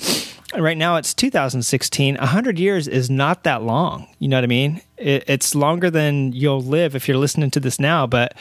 [0.56, 4.08] right now it's 2016 100 years is not that long.
[4.18, 4.80] You know what i mean?
[4.96, 8.34] It, it's longer than you'll live if you're listening to this now but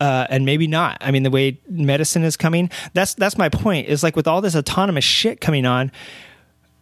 [0.00, 0.98] uh, and maybe not.
[1.00, 3.88] I mean the way medicine is coming that's that's my point.
[3.88, 5.90] Is like with all this autonomous shit coming on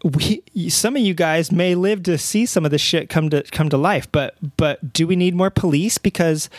[0.04, 3.42] we some of you guys may live to see some of this shit come to
[3.44, 5.98] come to life but but do we need more police?
[5.98, 6.50] Because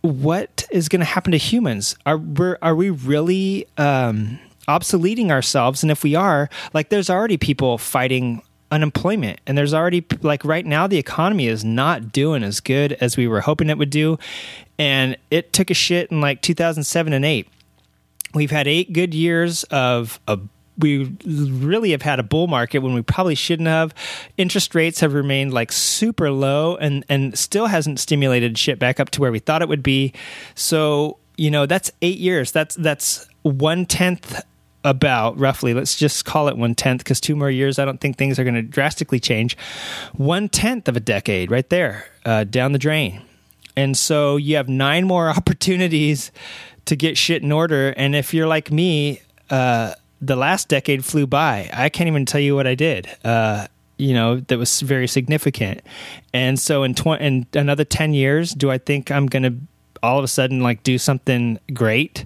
[0.00, 1.96] what is going to happen to humans?
[2.06, 4.38] Are we are we really um
[4.68, 5.82] obsoleting ourselves?
[5.82, 10.66] And if we are, like, there's already people fighting unemployment and there's already like right
[10.66, 14.18] now the economy is not doing as good as we were hoping it would do
[14.78, 17.48] and it took a shit in like 2007 and 8
[18.34, 20.38] we've had eight good years of a
[20.78, 23.92] we really have had a bull market when we probably shouldn't have.
[24.36, 29.10] Interest rates have remained like super low and and still hasn't stimulated shit back up
[29.10, 30.12] to where we thought it would be.
[30.54, 32.52] So, you know, that's 8 years.
[32.52, 34.40] That's that's one tenth
[34.84, 38.16] about roughly let's just call it one tenth because two more years i don't think
[38.16, 39.56] things are going to drastically change.
[40.14, 43.22] One tenth of a decade right there uh, down the drain.
[43.76, 46.30] And so you have nine more opportunities
[46.86, 47.90] to get shit in order.
[47.96, 49.20] And if you're like me
[49.50, 51.70] uh, the last decade flew by.
[51.72, 53.66] I can't even tell you what i did uh,
[53.96, 55.82] you know that was very significant.
[56.32, 59.54] And so in, tw- in another 10 years do i think i'm going to
[60.02, 62.24] all of a sudden like do something great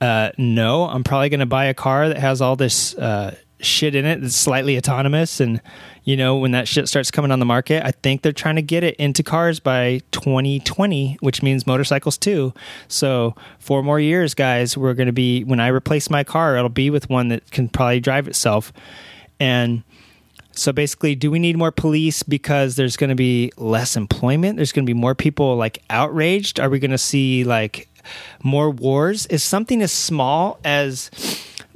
[0.00, 3.94] uh, no, I'm probably going to buy a car that has all this uh, shit
[3.94, 5.40] in it that's slightly autonomous.
[5.40, 5.60] And,
[6.04, 8.62] you know, when that shit starts coming on the market, I think they're trying to
[8.62, 12.52] get it into cars by 2020, which means motorcycles too.
[12.88, 16.68] So, four more years, guys, we're going to be, when I replace my car, it'll
[16.68, 18.72] be with one that can probably drive itself.
[19.40, 19.82] And,
[20.52, 24.56] so basically, do we need more police because there's going to be less employment?
[24.56, 26.58] There's going to be more people like outraged?
[26.58, 27.88] Are we going to see like
[28.42, 31.10] more wars is something as small as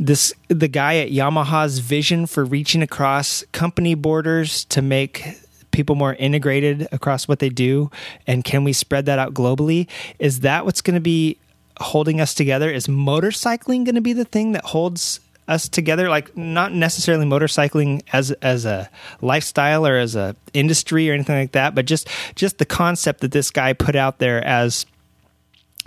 [0.00, 5.24] this the guy at Yamaha's vision for reaching across company borders to make
[5.72, 7.90] people more integrated across what they do
[8.26, 9.86] and can we spread that out globally?
[10.18, 11.36] Is that what's going to be
[11.78, 12.70] holding us together?
[12.70, 16.08] Is motorcycling going to be the thing that holds us together?
[16.08, 18.88] Like not necessarily motorcycling as as a
[19.20, 23.32] lifestyle or as a industry or anything like that but just just the concept that
[23.32, 24.86] this guy put out there as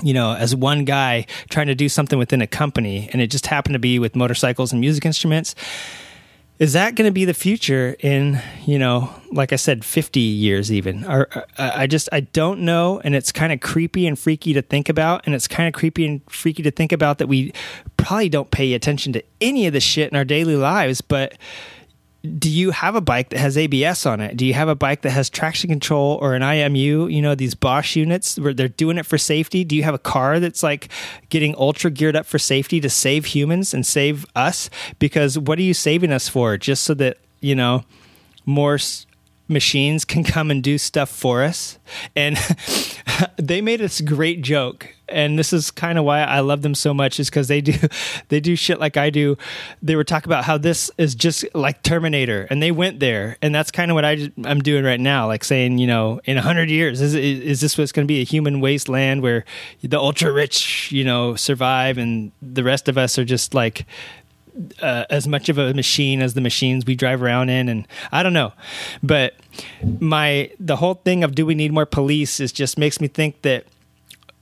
[0.02, 3.48] you know, as one guy trying to do something within a company, and it just
[3.48, 5.56] happened to be with motorcycles and music instruments.
[6.60, 10.72] Is that going to be the future in, you know, like I said, 50 years
[10.72, 11.04] even?
[11.04, 13.02] Or, uh, I just, I don't know.
[13.04, 15.26] And it's kind of creepy and freaky to think about.
[15.26, 17.54] And it's kind of creepy and freaky to think about that we
[17.98, 21.02] probably don't pay attention to any of the shit in our daily lives.
[21.02, 21.38] But,
[22.24, 24.38] do you have a bike that has ABS on it?
[24.38, 27.12] Do you have a bike that has traction control or an IMU?
[27.12, 29.66] You know, these Bosch units where they're doing it for safety.
[29.66, 30.88] Do you have a car that's like
[31.28, 34.70] getting ultra geared up for safety to save humans and save us?
[35.00, 36.58] Because what are you saving us for?
[36.58, 37.84] Just so that, you know,
[38.46, 38.80] more
[39.50, 41.78] machines can come and do stuff for us.
[42.16, 42.38] And
[43.38, 44.94] they made this great joke.
[45.10, 47.74] And this is kind of why I love them so much is because they do
[48.30, 49.38] they do shit like I do.
[49.82, 53.54] They were talking about how this is just like Terminator, and they went there, and
[53.54, 55.28] that's kind of what I, I'm doing right now.
[55.28, 58.26] Like saying, you know, in hundred years, is is this what's going to be a
[58.26, 59.44] human wasteland where
[59.84, 63.86] the ultra rich, you know, survive, and the rest of us are just like
[64.82, 68.22] uh, as much of a machine as the machines we drive around in and i
[68.24, 68.54] don't know.
[69.02, 69.36] But
[70.00, 73.42] my the whole thing of do we need more police is just makes me think
[73.44, 73.66] that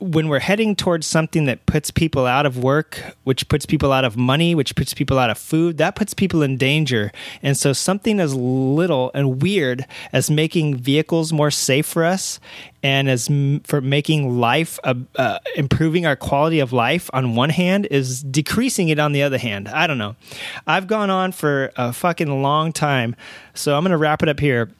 [0.02, 4.04] when we're heading towards something that puts people out of work, which puts people out
[4.04, 7.12] of money, which puts people out of food, that puts people in danger.
[7.44, 12.40] And so, something as little and weird as making vehicles more safe for us
[12.82, 17.52] and as m- for making life, uh, uh, improving our quality of life on one
[17.52, 19.68] hand, is decreasing it on the other hand.
[19.68, 20.16] I don't know.
[20.66, 23.16] I've gone on for a fucking long time.
[23.54, 24.72] So, I'm going to wrap it up here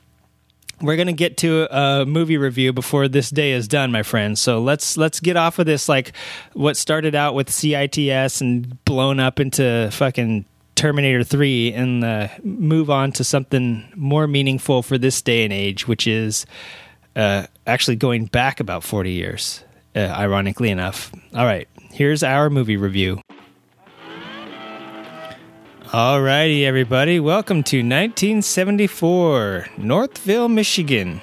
[0.82, 4.42] we're gonna get to a movie review before this day is done, my friends.
[4.42, 6.14] So let's let's get off of this like
[6.54, 12.90] what started out with CITS and blown up into fucking Terminator Three, and uh, move
[12.90, 16.46] on to something more meaningful for this day and age, which is
[17.16, 19.64] uh, actually going back about forty years.
[19.94, 21.12] Uh, ironically enough.
[21.36, 23.21] All right, here's our movie review.
[25.92, 31.20] Alrighty, everybody, welcome to 1974, Northville, Michigan.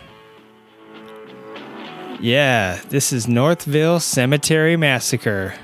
[2.21, 5.55] Yeah, this is Northville Cemetery Massacre.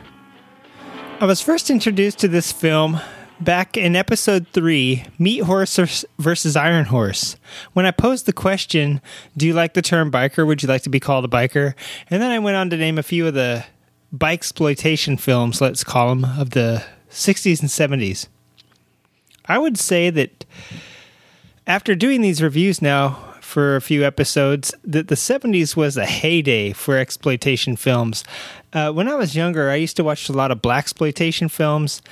[1.20, 2.98] I was first introduced to this film
[3.38, 7.36] back in episode 3, Meat Horse versus Iron Horse,
[7.74, 9.02] when I posed the question,
[9.36, 10.46] Do you like the term biker?
[10.46, 11.74] Would you like to be called a biker?
[12.08, 13.66] And then I went on to name a few of the
[14.10, 18.28] bike exploitation films, let's call them, of the 60s and 70s.
[19.46, 20.44] I would say that
[21.66, 26.72] after doing these reviews now for a few episodes, that the 70s was a heyday
[26.72, 28.24] for exploitation films.
[28.72, 32.02] Uh, when I was younger, I used to watch a lot of black exploitation films,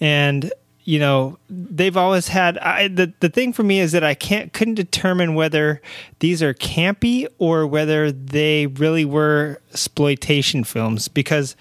[0.00, 0.52] and
[0.84, 4.52] you know they've always had I, the the thing for me is that I can't
[4.52, 5.80] couldn't determine whether
[6.18, 11.56] these are campy or whether they really were exploitation films because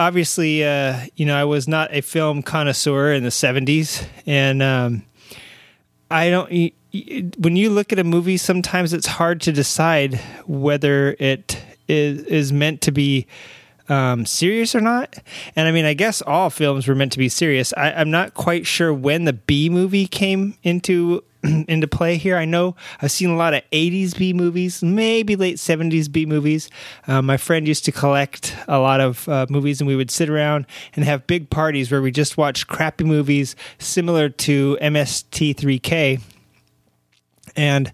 [0.00, 5.04] obviously, uh, you know, I was not a film connoisseur in the '70s, and um,
[6.10, 6.50] I don't.
[7.38, 10.14] When you look at a movie, sometimes it's hard to decide
[10.46, 13.26] whether it is is meant to be
[13.88, 15.16] um, serious or not.
[15.54, 17.72] And I mean, I guess all films were meant to be serious.
[17.76, 21.22] I, I'm not quite sure when the B movie came into
[21.68, 22.36] into play here.
[22.36, 26.68] I know I've seen a lot of 80s B movies, maybe late 70s B movies.
[27.06, 30.28] Uh, my friend used to collect a lot of uh, movies, and we would sit
[30.28, 36.20] around and have big parties where we just watched crappy movies similar to MST3K.
[37.56, 37.92] And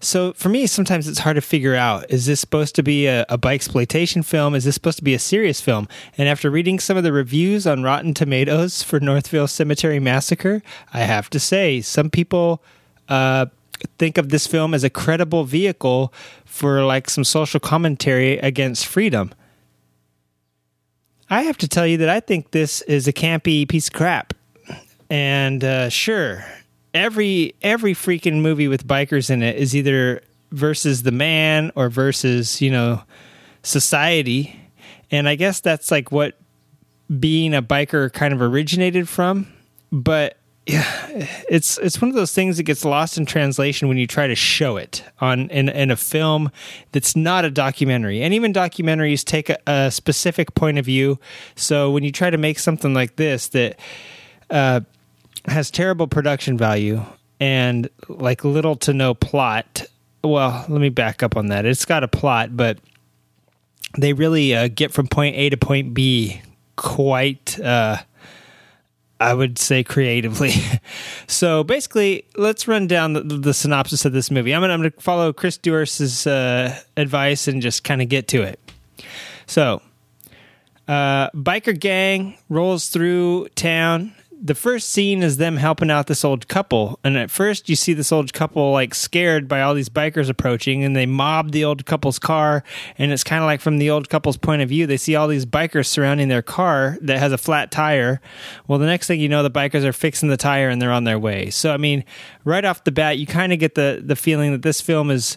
[0.00, 3.24] so for me, sometimes it's hard to figure out is this supposed to be a,
[3.28, 4.54] a bike exploitation film?
[4.54, 5.88] Is this supposed to be a serious film?
[6.16, 10.62] And after reading some of the reviews on Rotten Tomatoes for Northville Cemetery Massacre,
[10.92, 12.62] I have to say, some people
[13.08, 13.46] uh,
[13.98, 16.12] think of this film as a credible vehicle
[16.44, 19.32] for like some social commentary against freedom.
[21.30, 24.34] I have to tell you that I think this is a campy piece of crap.
[25.10, 26.44] And uh, sure,
[26.94, 32.60] every every freaking movie with bikers in it is either versus the man or versus
[32.60, 33.02] you know
[33.62, 34.58] society,
[35.10, 36.38] and I guess that's like what
[37.18, 39.46] being a biker kind of originated from.
[39.90, 40.37] But
[40.68, 40.84] yeah,
[41.48, 44.34] it's it's one of those things that gets lost in translation when you try to
[44.34, 46.50] show it on in in a film
[46.92, 48.22] that's not a documentary.
[48.22, 51.18] And even documentaries take a, a specific point of view.
[51.56, 53.80] So when you try to make something like this that
[54.50, 54.80] uh,
[55.46, 57.02] has terrible production value
[57.40, 59.86] and like little to no plot.
[60.22, 61.64] Well, let me back up on that.
[61.64, 62.78] It's got a plot, but
[63.96, 66.42] they really uh, get from point A to point B
[66.76, 67.98] quite, uh,
[69.20, 70.52] I would say, creatively.
[71.26, 74.54] so basically, let's run down the, the synopsis of this movie.
[74.54, 78.42] I'm gonna, I'm gonna follow Chris Duers's uh, advice and just kind of get to
[78.42, 78.60] it.
[79.46, 79.82] So,
[80.86, 84.14] uh, biker gang rolls through town.
[84.40, 87.92] The first scene is them helping out this old couple, and at first you see
[87.92, 91.86] this old couple like scared by all these bikers approaching, and they mob the old
[91.86, 92.62] couple's car.
[92.98, 95.26] And it's kind of like from the old couple's point of view, they see all
[95.26, 98.20] these bikers surrounding their car that has a flat tire.
[98.68, 101.04] Well, the next thing you know, the bikers are fixing the tire and they're on
[101.04, 101.50] their way.
[101.50, 102.04] So, I mean,
[102.44, 105.36] right off the bat, you kind of get the the feeling that this film is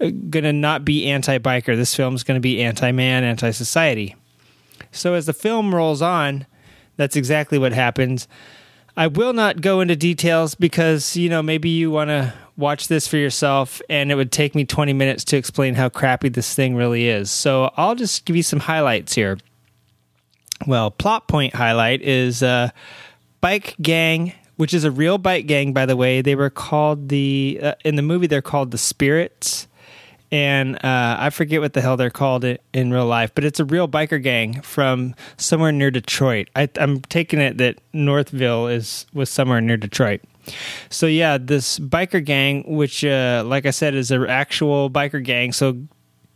[0.00, 1.76] uh, going to not be anti-biker.
[1.76, 4.16] This film is going to be anti-man, anti-society.
[4.90, 6.46] So as the film rolls on,
[6.98, 8.28] that's exactly what happens.
[8.96, 13.06] I will not go into details because, you know, maybe you want to watch this
[13.06, 16.74] for yourself and it would take me 20 minutes to explain how crappy this thing
[16.74, 17.30] really is.
[17.30, 19.38] So I'll just give you some highlights here.
[20.66, 22.70] Well, plot point highlight is uh,
[23.40, 26.20] Bike Gang, which is a real bike gang, by the way.
[26.20, 29.67] They were called the, uh, in the movie, they're called the Spirits
[30.30, 33.64] and uh, I forget what the hell they're called in real life, but it's a
[33.64, 36.48] real biker gang from somewhere near Detroit.
[36.54, 40.20] I, I'm taking it that Northville is was somewhere near Detroit.
[40.90, 45.52] So yeah, this biker gang, which uh, like I said, is an actual biker gang.
[45.52, 45.78] So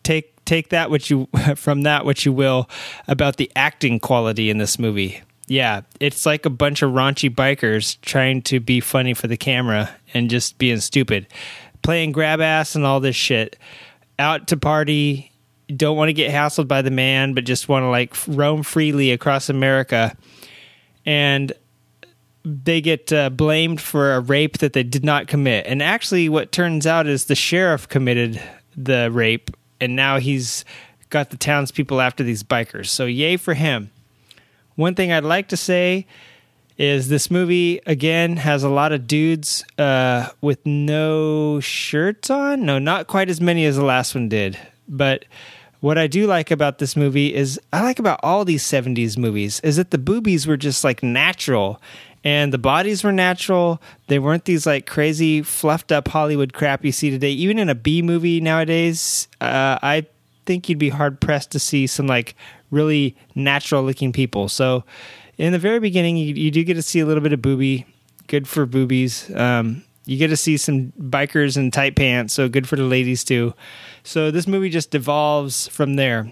[0.02, 2.68] take take that what you from that what you will
[3.08, 5.22] about the acting quality in this movie.
[5.48, 9.90] Yeah, it's like a bunch of raunchy bikers trying to be funny for the camera
[10.14, 11.26] and just being stupid
[11.82, 13.56] playing grab ass and all this shit.
[14.18, 15.32] Out to party,
[15.74, 19.10] don't want to get hassled by the man, but just want to like roam freely
[19.10, 20.16] across America.
[21.04, 21.52] And
[22.44, 25.66] they get uh, blamed for a rape that they did not commit.
[25.66, 28.40] And actually, what turns out is the sheriff committed
[28.76, 30.64] the rape, and now he's
[31.10, 32.86] got the townspeople after these bikers.
[32.86, 33.90] So, yay for him.
[34.74, 36.06] One thing I'd like to say
[36.82, 42.66] is this movie again has a lot of dudes uh, with no shirts on.
[42.66, 44.58] No, not quite as many as the last one did.
[44.88, 45.24] But
[45.78, 49.60] what I do like about this movie is I like about all these 70s movies
[49.60, 51.80] is that the boobies were just like natural
[52.24, 53.80] and the bodies were natural.
[54.08, 57.30] They weren't these like crazy fluffed up Hollywood crap you see today.
[57.30, 60.06] Even in a B movie nowadays, uh, I
[60.46, 62.34] think you'd be hard pressed to see some like
[62.72, 64.48] really natural looking people.
[64.48, 64.82] So
[65.38, 67.86] in the very beginning, you, you do get to see a little bit of booby.
[68.26, 69.34] Good for boobies.
[69.34, 73.24] Um, you get to see some bikers in tight pants, so good for the ladies
[73.24, 73.54] too.
[74.02, 76.30] So this movie just devolves from there.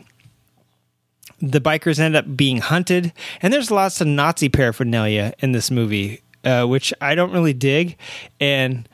[1.41, 6.21] The bikers end up being hunted, and there's lots of Nazi paraphernalia in this movie,
[6.45, 7.97] uh, which I don't really dig.
[8.41, 8.89] And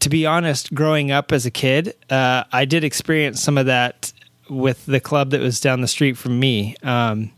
[0.00, 4.12] to be honest, growing up as a kid, uh, I did experience some of that
[4.50, 6.76] with the club that was down the street from me.
[6.82, 7.30] Um,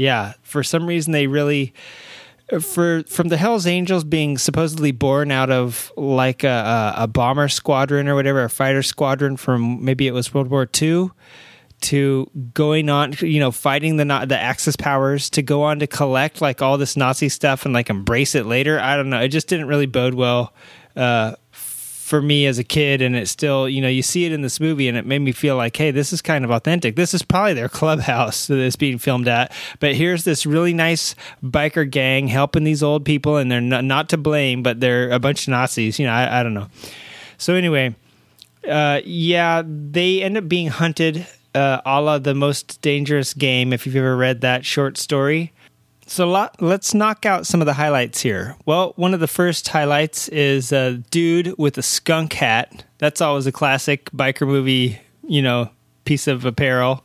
[0.00, 1.74] yeah, for some reason they really
[2.62, 8.08] for from the Hell's Angels being supposedly born out of like a, a, bomber squadron
[8.08, 11.10] or whatever, a fighter squadron from maybe it was World War II,
[11.82, 16.40] to going on, you know, fighting the the Axis powers to go on to collect
[16.40, 18.80] like all this Nazi stuff and like embrace it later.
[18.80, 19.20] I don't know.
[19.20, 20.54] It just didn't really bode well
[20.96, 21.34] uh,
[22.10, 24.58] for me as a kid, and it still, you know, you see it in this
[24.58, 26.96] movie, and it made me feel like, hey, this is kind of authentic.
[26.96, 29.52] This is probably their clubhouse that it's being filmed at.
[29.78, 34.08] But here's this really nice biker gang helping these old people, and they're not, not
[34.08, 36.00] to blame, but they're a bunch of Nazis.
[36.00, 36.66] You know, I, I don't know.
[37.38, 37.94] So anyway,
[38.68, 43.72] uh, yeah, they end up being hunted, uh, a la the most dangerous game.
[43.72, 45.52] If you've ever read that short story.
[46.10, 48.56] So let's knock out some of the highlights here.
[48.66, 52.84] Well, one of the first highlights is a dude with a skunk hat.
[52.98, 55.70] That's always a classic biker movie, you know,
[56.04, 57.04] piece of apparel.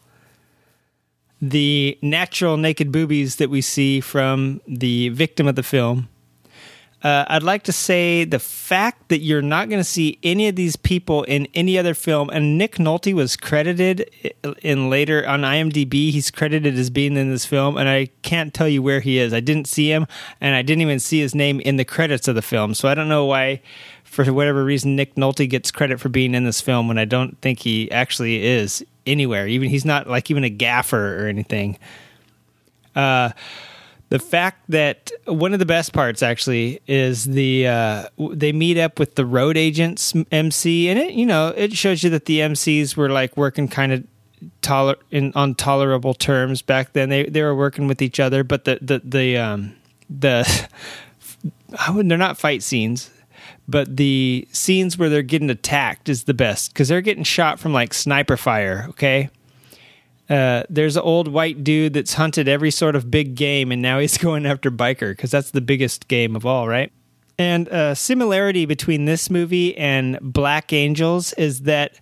[1.40, 6.10] The natural naked boobies that we see from the victim of the film.
[7.04, 10.56] Uh, I'd like to say the fact that you're not going to see any of
[10.56, 14.10] these people in any other film, and Nick Nolte was credited
[14.64, 16.12] in later on IMDb.
[16.12, 19.34] He's credited as being in this film, and I can't tell you where he is.
[19.34, 20.08] I didn't see him,
[20.42, 22.74] and I didn't even see his name in the credits of the film.
[22.74, 23.62] So I don't know why,
[24.04, 27.40] for whatever reason, Nick Nolte gets credit for being in this film when I don't
[27.42, 29.48] think he actually is anywhere.
[29.48, 31.78] Even he's not like even a gaffer or anything.
[32.96, 33.32] Uh
[34.16, 38.98] the fact that one of the best parts actually is the uh, they meet up
[38.98, 42.96] with the road agents MC and it you know it shows you that the MCs
[42.96, 44.06] were like working kind of
[44.62, 47.10] toler in on tolerable terms back then.
[47.10, 49.76] They they were working with each other but the the the um
[50.10, 50.70] the
[51.94, 53.12] they're not fight scenes
[53.68, 57.74] but the scenes where they're getting attacked is the best because they're getting shot from
[57.74, 59.30] like sniper fire okay
[60.30, 64.00] uh, there's an old white dude that's hunted every sort of big game, and now
[64.00, 66.92] he's going after biker because that's the biggest game of all, right?
[67.38, 72.00] And a uh, similarity between this movie and Black Angels is that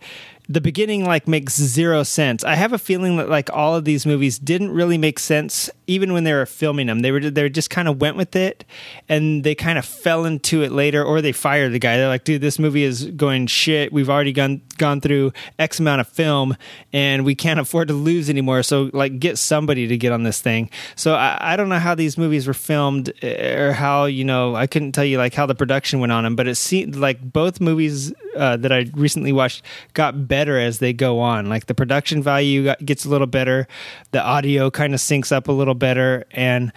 [0.53, 2.43] the beginning like makes zero sense.
[2.43, 6.13] I have a feeling that like all of these movies didn't really make sense even
[6.13, 6.99] when they were filming them.
[6.99, 8.63] They were they just kind of went with it
[9.09, 11.97] and they kind of fell into it later or they fired the guy.
[11.97, 13.91] They're like, "Dude, this movie is going shit.
[13.91, 16.55] We've already gone gone through X amount of film
[16.91, 18.61] and we can't afford to lose anymore.
[18.61, 21.95] So like get somebody to get on this thing." So I, I don't know how
[21.95, 25.47] these movies were filmed eh, or how, you know, I couldn't tell you like how
[25.47, 29.31] the production went on them, but it seemed like both movies uh, that I recently
[29.31, 31.47] watched got better as they go on.
[31.49, 33.67] Like the production value gets a little better,
[34.11, 36.71] the audio kind of syncs up a little better, and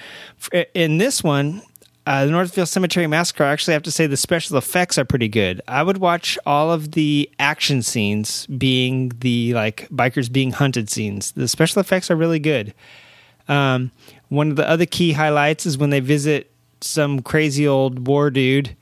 [0.75, 1.63] in this one.
[2.09, 5.27] Uh, the Northville Cemetery Massacre, I actually have to say the special effects are pretty
[5.27, 5.61] good.
[5.67, 11.33] I would watch all of the action scenes being the like bikers being hunted scenes.
[11.33, 12.75] The special effects are really good.
[13.49, 13.91] Um,
[14.29, 16.49] one of the other key highlights is when they visit
[16.81, 18.77] some crazy old war dude.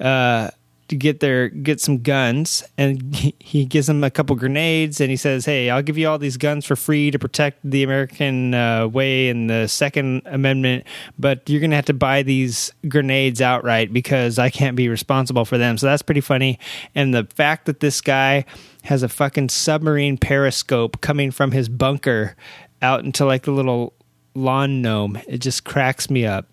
[0.00, 0.50] Uh,
[0.88, 5.16] to get their get some guns and he gives them a couple grenades and he
[5.16, 8.86] says hey i'll give you all these guns for free to protect the american uh,
[8.86, 10.84] way and the second amendment
[11.18, 15.58] but you're gonna have to buy these grenades outright because i can't be responsible for
[15.58, 15.78] them.
[15.78, 16.58] So that's pretty funny.
[16.94, 18.44] And the fact that this guy
[18.84, 22.36] has a fucking submarine periscope coming from his bunker
[22.82, 23.94] out into like the little
[24.34, 26.46] lawn gnome it just cracks me up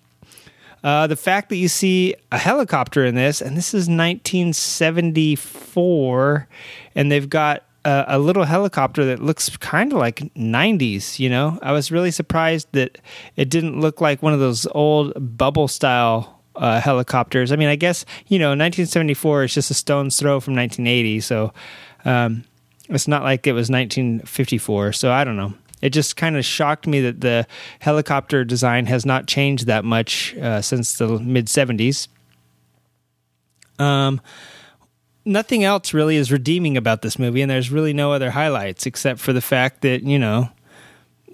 [0.84, 6.48] uh, the fact that you see a helicopter in this, and this is 1974,
[6.96, 11.58] and they've got a, a little helicopter that looks kind of like 90s, you know?
[11.62, 12.98] I was really surprised that
[13.38, 17.52] it didn't look like one of those old bubble style uh, helicopters.
[17.52, 21.54] I mean, I guess, you know, 1974 is just a stone's throw from 1980, so
[22.04, 22.44] um,
[22.90, 25.54] it's not like it was 1954, so I don't know
[25.84, 27.46] it just kind of shocked me that the
[27.80, 32.08] helicopter design has not changed that much uh, since the mid 70s.
[33.80, 34.22] Um,
[35.26, 39.20] nothing else really is redeeming about this movie, and there's really no other highlights except
[39.20, 40.50] for the fact that, you know,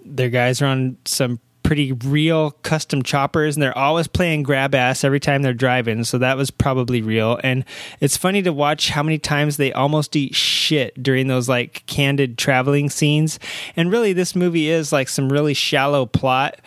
[0.03, 5.03] their guys are on some pretty real custom choppers and they're always playing grab ass
[5.03, 7.39] every time they're driving so that was probably real.
[7.43, 7.65] And
[7.99, 12.37] it's funny to watch how many times they almost eat shit during those like candid
[12.37, 13.39] traveling scenes.
[13.75, 16.59] And really this movie is like some really shallow plot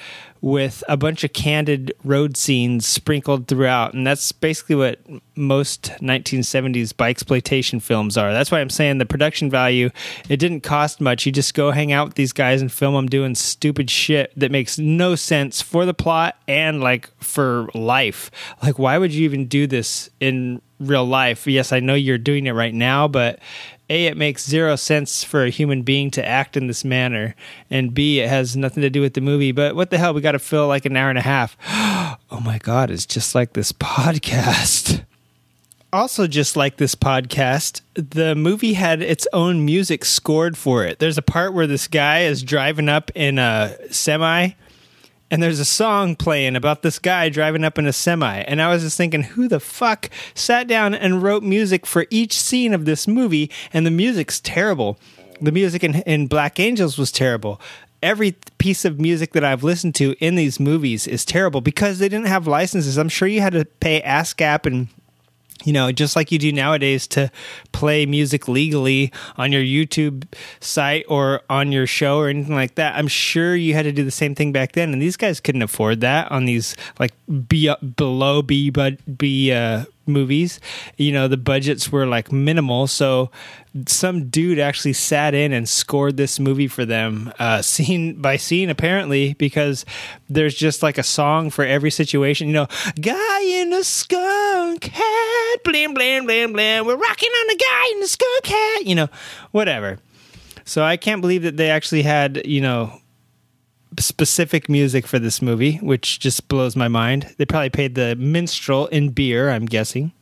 [0.43, 3.95] with a bunch of candid road scenes sprinkled throughout.
[3.95, 4.99] And that's basically what
[5.37, 8.33] most 1970s bike exploitation films are.
[8.33, 9.91] That's why I'm saying the production value,
[10.29, 11.25] it didn't cost much.
[11.25, 14.51] You just go hang out with these guys and film them doing stupid shit that
[14.51, 18.33] makes no sense for the plot and like for life.
[18.63, 21.47] Like, why would you even do this in real life?
[21.47, 23.39] Yes, I know you're doing it right now, but
[23.93, 27.35] a, it makes zero sense for a human being to act in this manner,
[27.71, 29.53] and B, it has nothing to do with the movie.
[29.53, 30.15] But what the hell?
[30.15, 31.57] We got to fill like an hour and a half.
[31.69, 35.05] oh my God, it's just like this podcast.
[35.93, 40.99] also just like this podcast, the movie had its own music scored for it.
[40.99, 44.53] There's a part where this guy is driving up in a semi
[45.33, 48.41] and there's a song playing about this guy driving up in a semi.
[48.41, 52.39] And I was just thinking, who the fuck sat down and wrote music for each
[52.39, 53.51] scene of this movie?
[53.73, 54.99] And the music's terrible.
[55.41, 57.63] The music in, in Black Angels was terrible.
[58.03, 62.11] Every piece of music that I've listened to in these movies is terrible because they
[62.11, 62.99] didn't have licenses.
[62.99, 64.89] I'm sure you had to pay ASCAP and
[65.65, 67.31] you know, just like you do nowadays to
[67.73, 70.25] play music legally on your YouTube
[70.61, 72.97] site or on your show or anything like that.
[72.97, 75.63] I'm sure you had to do the same thing back then, and these guys couldn't
[75.63, 77.13] afford that on these like
[77.49, 80.61] B below B but B uh, movies.
[80.97, 83.31] You know, the budgets were like minimal, so
[83.87, 88.71] some dude actually sat in and scored this movie for them, uh, scene by scene,
[88.71, 89.85] apparently, because
[90.29, 92.49] there's just like a song for every situation.
[92.49, 92.67] You know,
[93.01, 96.87] guy in a skunk hat, blam blam blam blam.
[96.87, 98.87] We're rocking on the guy in the skunk hat.
[98.87, 99.09] You know,
[99.51, 99.99] whatever.
[100.65, 103.02] So I can't believe that they actually had you know
[103.99, 107.35] specific music for this movie, which just blows my mind.
[107.39, 110.13] They probably paid the minstrel in beer, I'm guessing.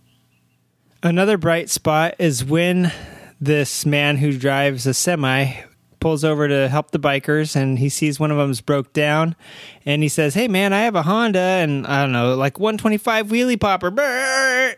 [1.03, 2.93] Another bright spot is when
[3.41, 5.63] this man who drives a semi
[6.01, 9.37] pulls over to help the bikers and he sees one of them's broke down
[9.85, 13.29] and he says, Hey man, I have a Honda and I don't know, like 125
[13.29, 13.89] wheelie popper.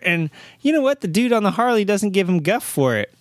[0.03, 1.01] And you know what?
[1.01, 3.15] The dude on the Harley doesn't give him guff for it.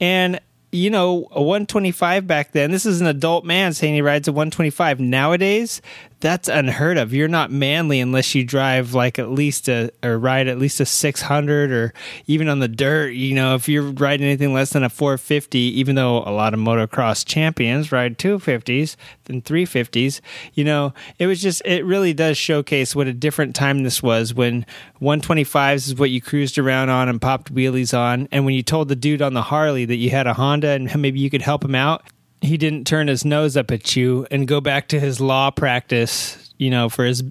[0.00, 0.40] And
[0.72, 4.32] you know, a 125 back then, this is an adult man saying he rides a
[4.32, 4.98] 125.
[4.98, 5.82] Nowadays,
[6.22, 7.12] that's unheard of.
[7.12, 10.86] You're not manly unless you drive like at least a or ride at least a
[10.86, 11.92] 600 or
[12.28, 13.12] even on the dirt.
[13.14, 16.60] You know, if you're riding anything less than a 450, even though a lot of
[16.60, 18.94] motocross champions ride 250s
[19.24, 20.20] than 350s,
[20.54, 24.32] you know, it was just it really does showcase what a different time this was
[24.32, 24.64] when
[25.00, 28.88] 125s is what you cruised around on and popped wheelies on, and when you told
[28.88, 31.64] the dude on the Harley that you had a Honda and maybe you could help
[31.64, 32.04] him out
[32.42, 36.52] he didn't turn his nose up at you and go back to his law practice,
[36.58, 37.22] you know, for his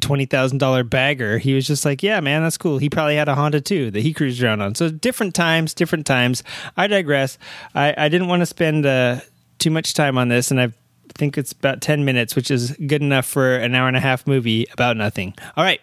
[0.00, 1.38] twenty thousand dollar bagger.
[1.38, 4.00] He was just like, "Yeah, man, that's cool." He probably had a Honda too that
[4.00, 4.74] he cruised around on.
[4.74, 6.42] So different times, different times.
[6.76, 7.36] I digress.
[7.74, 9.20] I, I didn't want to spend uh,
[9.58, 10.72] too much time on this, and I
[11.14, 14.26] think it's about ten minutes, which is good enough for an hour and a half
[14.26, 15.34] movie about nothing.
[15.56, 15.80] All right.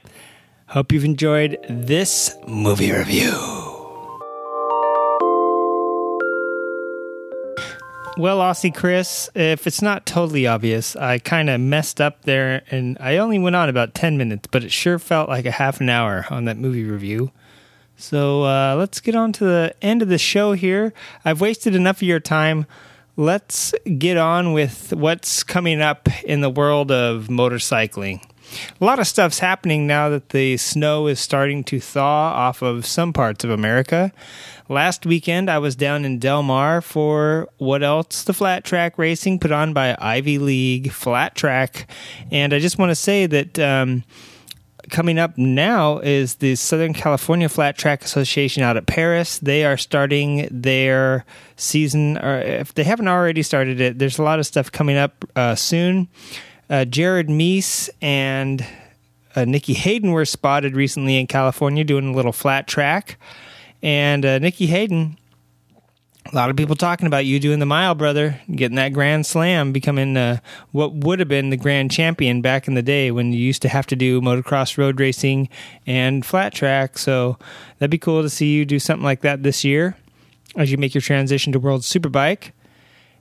[0.67, 3.70] Hope you've enjoyed this movie review.
[8.17, 12.97] Well, Aussie Chris, if it's not totally obvious, I kind of messed up there and
[12.99, 15.89] I only went on about 10 minutes, but it sure felt like a half an
[15.89, 17.31] hour on that movie review.
[17.95, 20.91] So uh, let's get on to the end of the show here.
[21.23, 22.65] I've wasted enough of your time.
[23.15, 28.21] Let's get on with what's coming up in the world of motorcycling.
[28.81, 32.85] A lot of stuff's happening now that the snow is starting to thaw off of
[32.85, 34.11] some parts of America.
[34.71, 38.23] Last weekend, I was down in Del Mar for what else?
[38.23, 41.91] The flat track racing put on by Ivy League Flat Track.
[42.31, 43.59] And I just want to say that.
[43.59, 44.05] Um,
[44.89, 49.39] coming up now is the Southern California Flat Track Association out at Perris.
[49.39, 51.25] They are starting their
[51.57, 55.25] season, or if they haven't already started it, there's a lot of stuff coming up
[55.35, 56.07] uh, soon.
[56.69, 58.65] Uh, Jared Mees and
[59.35, 63.17] uh, Nicky Hayden were spotted recently in California doing a little flat track.
[63.83, 65.17] And uh, Nicky Hayden,
[66.31, 69.71] a lot of people talking about you doing the mile, brother, getting that grand slam,
[69.71, 70.37] becoming uh,
[70.71, 73.69] what would have been the grand champion back in the day when you used to
[73.69, 75.49] have to do motocross road racing
[75.87, 76.97] and flat track.
[76.97, 77.37] So
[77.79, 79.97] that'd be cool to see you do something like that this year
[80.55, 82.51] as you make your transition to World Superbike.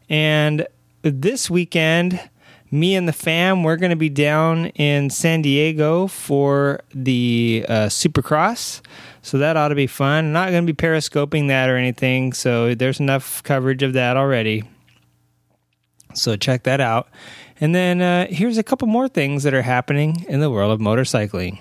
[0.08, 0.66] And
[1.02, 2.20] this weekend,
[2.70, 7.86] me and the fam, we're going to be down in San Diego for the uh,
[7.86, 8.80] Supercross.
[9.30, 10.32] So that ought to be fun.
[10.32, 12.32] Not going to be periscoping that or anything.
[12.32, 14.64] So there's enough coverage of that already.
[16.14, 17.08] So check that out.
[17.60, 20.80] And then uh, here's a couple more things that are happening in the world of
[20.80, 21.60] motorcycling.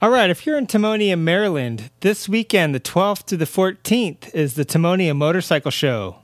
[0.00, 4.54] All right, if you're in Timonium, Maryland, this weekend, the 12th to the 14th, is
[4.54, 6.19] the Timonium Motorcycle Show.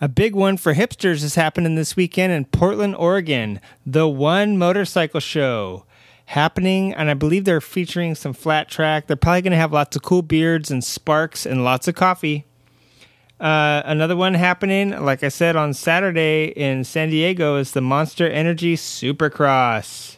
[0.00, 3.60] A big one for hipsters is happening this weekend in Portland, Oregon.
[3.84, 5.86] The One Motorcycle Show
[6.26, 9.08] happening, and I believe they're featuring some flat track.
[9.08, 12.44] They're probably going to have lots of cool beards and sparks and lots of coffee.
[13.40, 18.28] Uh, another one happening, like I said, on Saturday in San Diego is the Monster
[18.28, 20.17] Energy Supercross.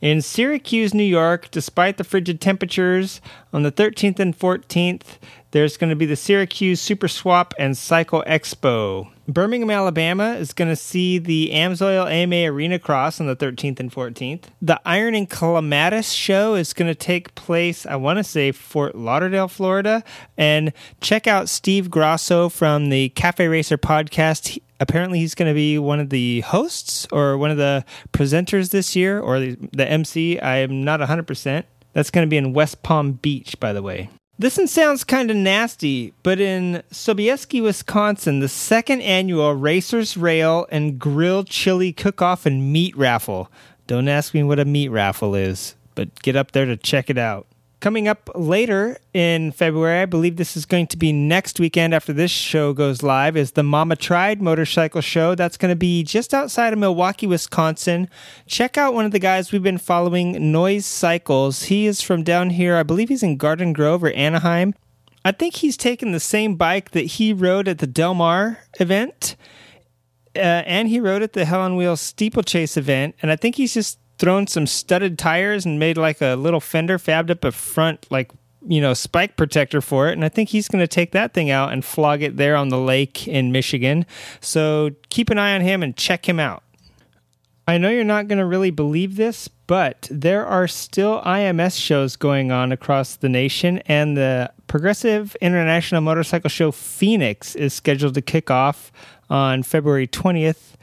[0.00, 3.20] In Syracuse, New York, despite the frigid temperatures,
[3.52, 5.18] on the 13th and 14th,
[5.50, 9.08] there's going to be the Syracuse Super Swap and Cycle Expo.
[9.26, 13.92] Birmingham, Alabama is going to see the Amsoil AMA Arena Cross on the 13th and
[13.92, 14.44] 14th.
[14.62, 18.94] The Iron and Clematis show is going to take place, I want to say, Fort
[18.94, 20.04] Lauderdale, Florida.
[20.36, 24.60] And check out Steve Grosso from the Cafe Racer podcast.
[24.80, 28.94] Apparently, he's going to be one of the hosts or one of the presenters this
[28.94, 30.38] year, or the, the MC.
[30.38, 31.64] I am not 100%.
[31.92, 34.10] That's going to be in West Palm Beach, by the way.
[34.40, 40.64] This one sounds kind of nasty, but in Sobieski, Wisconsin, the second annual Racers Rail
[40.70, 43.50] and Grill Chili Cook Off and Meat Raffle.
[43.88, 47.18] Don't ask me what a meat raffle is, but get up there to check it
[47.18, 47.48] out.
[47.80, 52.12] Coming up later in February, I believe this is going to be next weekend after
[52.12, 55.36] this show goes live, is the Mama Tried Motorcycle Show.
[55.36, 58.08] That's going to be just outside of Milwaukee, Wisconsin.
[58.48, 61.64] Check out one of the guys we've been following, Noise Cycles.
[61.64, 62.74] He is from down here.
[62.74, 64.74] I believe he's in Garden Grove or Anaheim.
[65.24, 69.36] I think he's taken the same bike that he rode at the Del Mar event,
[70.34, 73.14] uh, and he rode at the Hell on Wheels steeplechase event.
[73.22, 76.98] And I think he's just thrown some studded tires and made like a little fender,
[76.98, 78.30] fabbed up a front like
[78.66, 80.12] you know spike protector for it.
[80.12, 82.68] And I think he's going to take that thing out and flog it there on
[82.68, 84.06] the lake in Michigan.
[84.40, 86.62] So keep an eye on him and check him out.
[87.68, 92.16] I know you're not going to really believe this, but there are still IMS shows
[92.16, 98.22] going on across the nation, and the Progressive International Motorcycle Show Phoenix is scheduled to
[98.22, 98.90] kick off
[99.28, 100.76] on February 20th.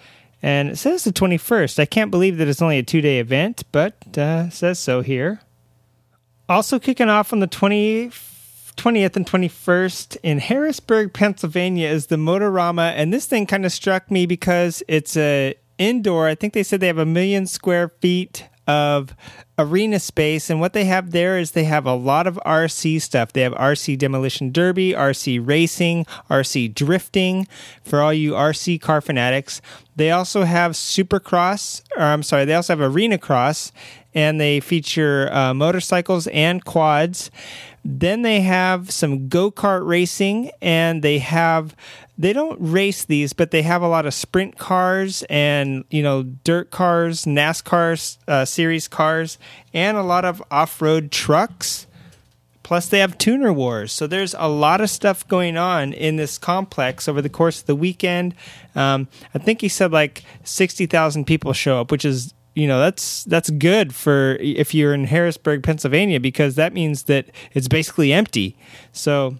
[0.45, 1.80] And it says the 21st.
[1.80, 5.41] I can't believe that it's only a two day event, but uh, says so here.
[6.47, 8.11] Also kicking off on the 20,
[8.77, 12.93] 20th and 21st in Harrisburg, Pennsylvania is the Motorama.
[12.95, 16.27] And this thing kind of struck me because it's a indoor.
[16.27, 19.15] I think they said they have a million square feet of
[19.57, 23.31] arena space and what they have there is they have a lot of RC stuff.
[23.31, 27.47] They have RC demolition derby, RC racing, RC drifting
[27.83, 29.61] for all you RC car fanatics.
[29.95, 33.71] They also have Supercross, or I'm sorry, they also have Arena Cross
[34.15, 37.29] and they feature uh, motorcycles and quads.
[37.83, 41.75] Then they have some go kart racing, and they have
[42.17, 46.23] they don't race these, but they have a lot of sprint cars and you know
[46.23, 49.37] dirt cars, NASCAR uh, series cars,
[49.73, 51.87] and a lot of off road trucks.
[52.63, 53.91] Plus, they have tuner wars.
[53.91, 57.67] So there's a lot of stuff going on in this complex over the course of
[57.67, 58.33] the weekend.
[58.73, 62.79] Um, I think he said like sixty thousand people show up, which is you know
[62.79, 68.11] that's that's good for if you're in Harrisburg, Pennsylvania, because that means that it's basically
[68.13, 68.57] empty.
[68.93, 69.37] So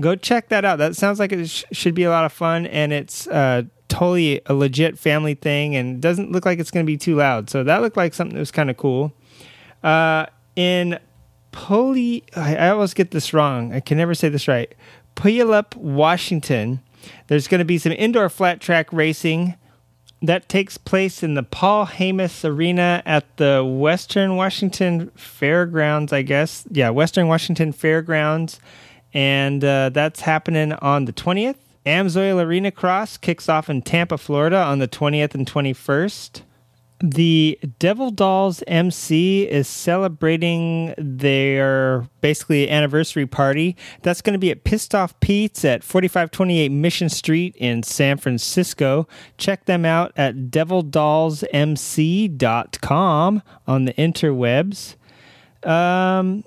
[0.00, 0.76] go check that out.
[0.76, 4.40] That sounds like it sh- should be a lot of fun, and it's uh, totally
[4.46, 7.50] a legit family thing, and doesn't look like it's going to be too loud.
[7.50, 9.12] So that looked like something that was kind of cool.
[9.82, 10.98] Uh, in
[11.52, 13.72] Poli, I, I always get this wrong.
[13.72, 14.74] I can never say this right.
[15.14, 16.80] Puyallup, Washington.
[17.28, 19.54] There's going to be some indoor flat track racing
[20.22, 26.64] that takes place in the Paul Hamas Arena at the Western Washington Fairgrounds, I guess.
[26.70, 28.58] Yeah, Western Washington Fairgrounds.
[29.14, 31.56] And uh, that's happening on the 20th.
[31.86, 36.42] Amsoil Arena Cross kicks off in Tampa, Florida on the 20th and 21st.
[37.00, 43.76] The Devil Dolls MC is celebrating their basically anniversary party.
[44.00, 49.06] That's going to be at Pissed Off Pete's at 4528 Mission Street in San Francisco.
[49.36, 54.94] Check them out at devildollsmc.com on the interwebs.
[55.68, 56.44] Um,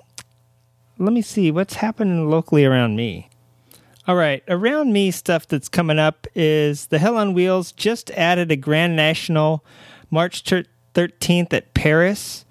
[1.00, 3.30] let me see what's happening locally around me.
[4.06, 8.52] All right, around me, stuff that's coming up is the Hell on Wheels just added
[8.52, 9.64] a Grand National
[10.12, 12.44] March 13th at Perris.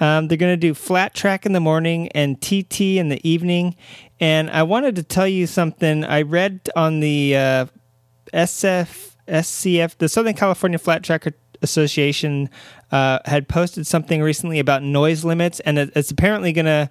[0.00, 3.76] Um, they're going to do flat track in the morning and TT in the evening.
[4.20, 6.04] And I wanted to tell you something.
[6.04, 7.66] I read on the uh,
[8.34, 11.32] SF, SCF, the Southern California Flat Tracker
[11.62, 12.50] Association,
[12.94, 16.88] uh, had posted something recently about noise limits, and it, it's apparently going to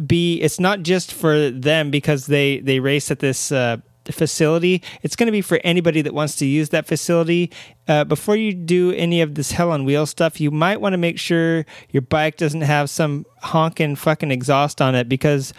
[0.00, 0.40] be.
[0.40, 3.52] It's not just for them because they they race at this.
[3.52, 3.76] Uh,
[4.10, 4.82] facility.
[5.02, 7.52] It's going to be for anybody that wants to use that facility.
[7.86, 10.98] Uh, before you do any of this hell on wheel stuff, you might want to
[10.98, 15.54] make sure your bike doesn't have some honking fucking exhaust on it because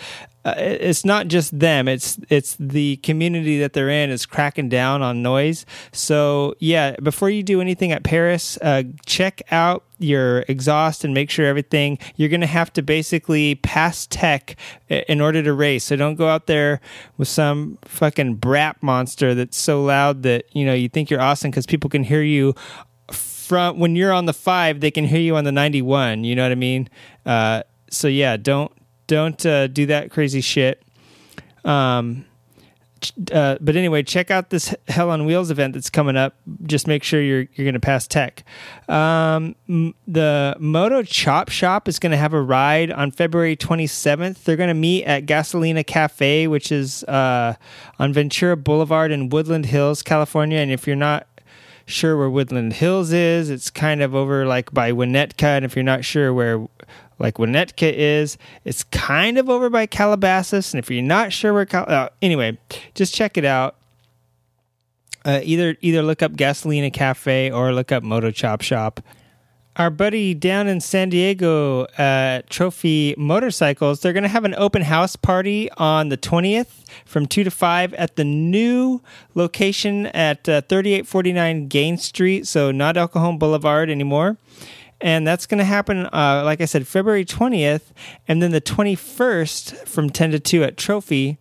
[0.46, 1.88] uh, it's not just them.
[1.88, 5.66] It's it's the community that they're in is cracking down on noise.
[5.92, 11.30] So yeah before you do anything at Perris uh, check out your exhaust and make
[11.30, 14.58] sure everything you're going to have to basically pass tech
[14.90, 15.86] in order to race.
[15.86, 16.82] So don't go out there
[17.18, 21.52] with some fucking brat monster that's so loud that you know you think you're awesome
[21.52, 22.54] because people can hear you
[23.12, 26.44] from when you're on the five they can hear you on the 91 you know
[26.44, 26.90] what i mean?
[27.26, 28.72] Uh, so yeah don't
[29.08, 30.82] don't uh, do that crazy shit.
[31.66, 32.26] Um,
[33.32, 36.36] uh, but anyway, check out this Hell on Wheels event that's coming up.
[36.66, 38.44] Just make sure you're you're going to pass tech.
[38.88, 44.44] Um, m- the Moto Chop Shop is going to have a ride on February 27th.
[44.44, 47.56] They're going to meet at Gasolina Cafe, which is uh,
[48.00, 50.60] on Ventura Boulevard in Woodland Hills, California.
[50.60, 51.28] And if you're not
[51.86, 55.44] sure where Woodland Hills is, it's kind of over like by Winnetka.
[55.44, 56.66] And if you're not sure where
[57.20, 58.38] like Winnetka is.
[58.66, 62.58] It's kind of over by Calabasas, and if you're not sure where, Cal- uh, anyway,
[62.94, 63.76] just check it out.
[65.26, 69.00] Uh, either either look up Gasolina Cafe or look up Moto Chop Shop.
[69.76, 74.84] Our buddy down in San Diego, uh, Trophy Motorcycles, they're going to have an open
[74.84, 79.02] house party on the 20th from 2 to 5 at the new
[79.34, 84.38] location at uh, 3849 Gaines Street, so not El Cajon Boulevard anymore
[85.04, 87.92] and that's going to happen uh, like i said february 20th
[88.28, 91.38] and then the 21st from 10 to 2 at trophy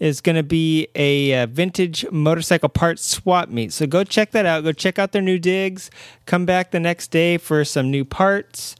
[0.00, 4.44] is going to be a uh, vintage motorcycle parts swap meet so go check that
[4.44, 5.90] out go check out their new digs
[6.26, 8.76] come back the next day for some new parts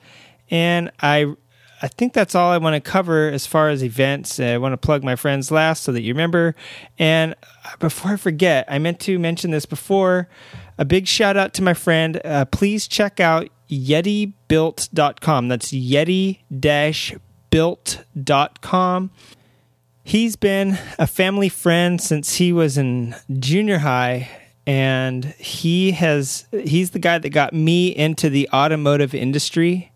[0.51, 1.33] and i
[1.81, 4.39] I think that's all I want to cover as far as events.
[4.39, 6.55] I want to plug my friends last so that you remember.
[6.97, 7.35] And
[7.65, 10.29] uh, before I forget, I meant to mention this before.
[10.77, 12.21] A big shout out to my friend.
[12.23, 15.47] Uh, please check out yetibuilt.com.
[15.47, 17.19] That's yeti
[17.49, 19.11] built.com.
[20.03, 24.29] He's been a family friend since he was in junior high
[24.65, 29.91] and he has he's the guy that got me into the automotive industry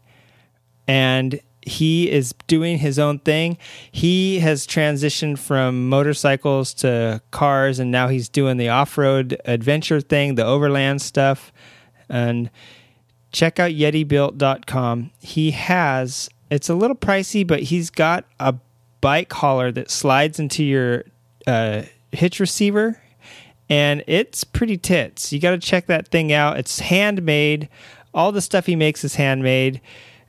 [0.87, 3.57] and he is doing his own thing.
[3.91, 10.35] He has transitioned from motorcycles to cars and now he's doing the off-road adventure thing,
[10.35, 11.51] the overland stuff.
[12.07, 12.49] And
[13.31, 15.11] check out yetibuilt.com.
[15.19, 18.55] He has, it's a little pricey, but he's got a
[19.01, 21.03] bike hauler that slides into your
[21.45, 23.01] uh, hitch receiver,
[23.69, 25.31] and it's pretty tits.
[25.31, 26.57] You got to check that thing out.
[26.57, 27.69] It's handmade.
[28.13, 29.81] All the stuff he makes is handmade.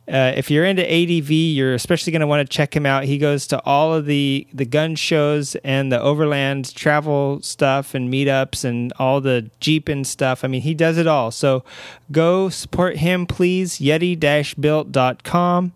[0.08, 3.04] Uh, if you're into ADV, you're especially going to want to check him out.
[3.04, 8.12] He goes to all of the the gun shows and the overland travel stuff and
[8.12, 10.44] meetups and all the Jeep and stuff.
[10.44, 11.30] I mean, he does it all.
[11.30, 11.62] So
[12.10, 13.78] go support him, please.
[13.78, 15.72] Yeti-built.com.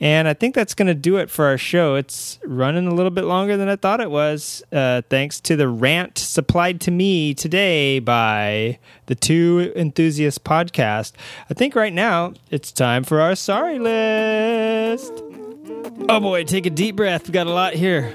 [0.00, 1.94] And I think that's going to do it for our show.
[1.94, 5.68] It's running a little bit longer than I thought it was, uh, thanks to the
[5.68, 11.12] rant supplied to me today by the Two Enthusiasts podcast.
[11.50, 15.29] I think right now it's time for our sorry list.
[16.08, 17.28] Oh boy, take a deep breath.
[17.28, 18.12] We got a lot here.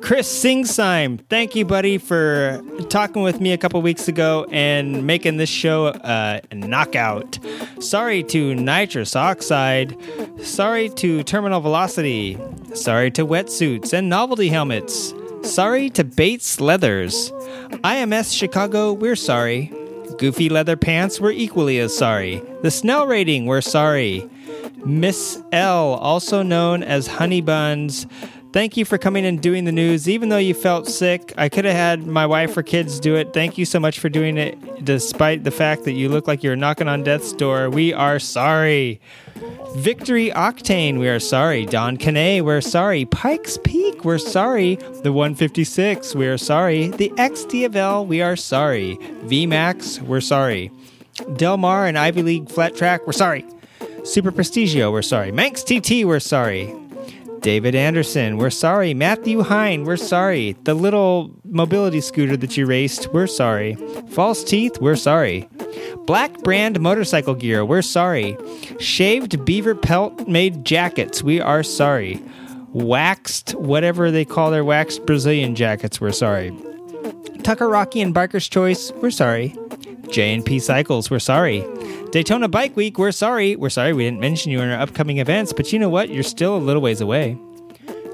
[0.00, 5.36] Chris Singsime, thank you, buddy, for talking with me a couple weeks ago and making
[5.36, 7.38] this show uh, a knockout.
[7.80, 9.96] Sorry to nitrous oxide.
[10.40, 12.38] Sorry to terminal velocity.
[12.74, 15.12] Sorry to wetsuits and novelty helmets.
[15.42, 17.32] Sorry to Bates Leathers.
[17.82, 19.72] IMS Chicago, we're sorry.
[20.18, 22.40] Goofy Leather Pants, we're equally as sorry.
[22.62, 24.28] The Snell Rating, we're sorry.
[24.84, 28.06] Miss L, also known as Honey Buns,
[28.52, 30.08] thank you for coming and doing the news.
[30.08, 33.34] Even though you felt sick, I could have had my wife or kids do it.
[33.34, 36.56] Thank you so much for doing it, despite the fact that you look like you're
[36.56, 37.68] knocking on death's door.
[37.68, 39.00] We are sorry.
[39.74, 41.66] Victory Octane, we are sorry.
[41.66, 43.04] Don Canet, we're sorry.
[43.04, 44.76] Pikes Peak, we're sorry.
[45.02, 46.88] The 156, we are sorry.
[46.88, 48.96] The XDFL, we are sorry.
[49.24, 50.70] VMAX, we're sorry.
[51.36, 53.44] Del Mar and Ivy League Flat Track, we're sorry.
[54.06, 55.32] Super Prestigio, we're sorry.
[55.32, 56.72] Manx TT, we're sorry.
[57.40, 58.94] David Anderson, we're sorry.
[58.94, 60.52] Matthew Hine, we're sorry.
[60.62, 63.74] The little mobility scooter that you raced, we're sorry.
[64.10, 65.48] False Teeth, we're sorry.
[66.06, 68.38] Black Brand Motorcycle Gear, we're sorry.
[68.78, 72.22] Shaved Beaver Pelt made jackets, we are sorry.
[72.72, 76.56] Waxed, whatever they call their waxed Brazilian jackets, we're sorry.
[77.42, 79.56] Tucker Rocky and Biker's Choice, we're sorry.
[80.10, 81.64] J&P Cycles, we're sorry.
[82.10, 83.56] Daytona Bike Week, we're sorry.
[83.56, 86.08] We're sorry we didn't mention you in our upcoming events, but you know what?
[86.10, 87.38] You're still a little ways away.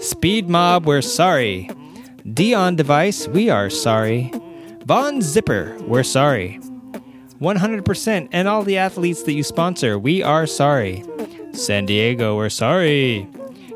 [0.00, 1.70] Speed Mob, we're sorry.
[2.32, 4.32] Dion Device, we are sorry.
[4.84, 6.58] Von Zipper, we're sorry.
[7.40, 11.04] 100% and all the athletes that you sponsor, we are sorry.
[11.52, 13.28] San Diego, we're sorry.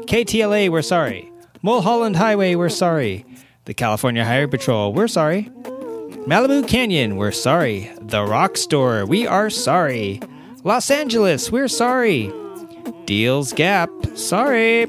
[0.07, 1.33] KTLA, we're sorry.
[1.63, 3.25] Mulholland Highway, we're sorry.
[3.65, 5.51] The California Highway Patrol, we're sorry.
[6.27, 7.89] Malibu Canyon, we're sorry.
[8.01, 10.21] The Rock Store, we are sorry.
[10.65, 12.33] Los Angeles, we're sorry.
[13.05, 14.87] Deals Gap, sorry.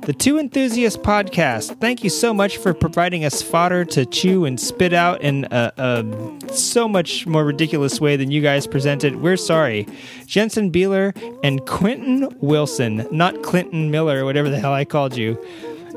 [0.00, 4.58] The Two Enthusiasts podcast, thank you so much for providing us fodder to chew and
[4.58, 9.22] spit out in a, a so much more ridiculous way than you guys presented.
[9.22, 9.86] We're sorry.
[10.26, 15.38] Jensen Beeler and Quentin Wilson, not Clinton Miller, whatever the hell I called you.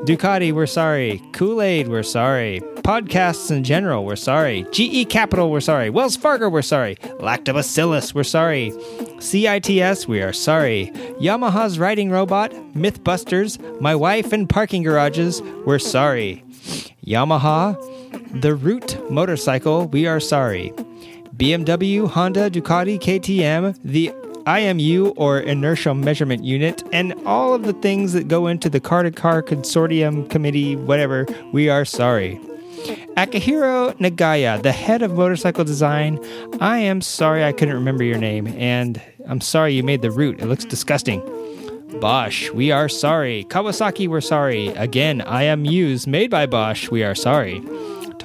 [0.04, 1.22] Ducati, we're sorry.
[1.32, 2.60] Kool Aid, we're sorry.
[2.82, 4.66] Podcasts in general, we're sorry.
[4.70, 5.88] GE Capital, we're sorry.
[5.88, 6.96] Wells Fargo, we're sorry.
[7.18, 8.72] Lactobacillus, we're sorry.
[9.18, 10.92] CITS, we are sorry.
[11.18, 16.44] Yamaha's riding robot, Mythbusters, my wife and parking garages, we're sorry.
[17.04, 17.80] Yamaha,
[18.40, 20.72] the Root motorcycle, we are sorry.
[21.36, 24.12] BMW, Honda, Ducati, KTM, the
[24.46, 29.02] IMU or inertial measurement unit, and all of the things that go into the car
[29.02, 32.40] to car consortium committee, whatever, we are sorry.
[33.16, 36.20] Akihiro Nagaya, the head of motorcycle design,
[36.60, 40.40] I am sorry I couldn't remember your name, and I'm sorry you made the route.
[40.40, 41.22] It looks disgusting.
[42.00, 43.46] Bosch, we are sorry.
[43.48, 44.68] Kawasaki, we're sorry.
[44.68, 47.60] Again, IMUs made by Bosch, we are sorry.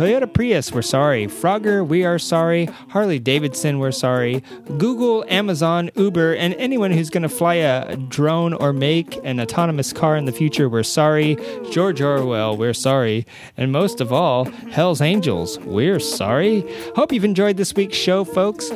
[0.02, 1.28] Toyota Prius, we're sorry.
[1.28, 2.66] Frogger, we are sorry.
[2.90, 4.42] Harley Davidson, we're sorry.
[4.80, 9.94] Google, Amazon, Uber, and anyone who's going to fly a drone or make an autonomous
[9.94, 11.38] car in the future, we're sorry.
[11.70, 13.28] George Orwell, we're sorry.
[13.58, 16.66] And most of all, Hell's Angels, we're sorry.
[16.96, 18.72] Hope you've enjoyed this week's show, folks.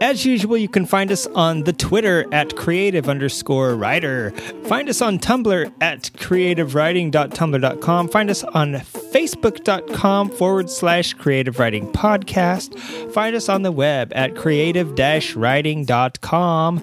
[0.00, 4.30] As usual, you can find us on the Twitter at creative underscore writer.
[4.64, 8.08] Find us on Tumblr at creativewriting.tumblr.com.
[8.08, 12.78] Find us on facebook.com forward slash creative writing podcast.
[13.12, 14.98] Find us on the web at creative
[15.36, 16.82] writing.com.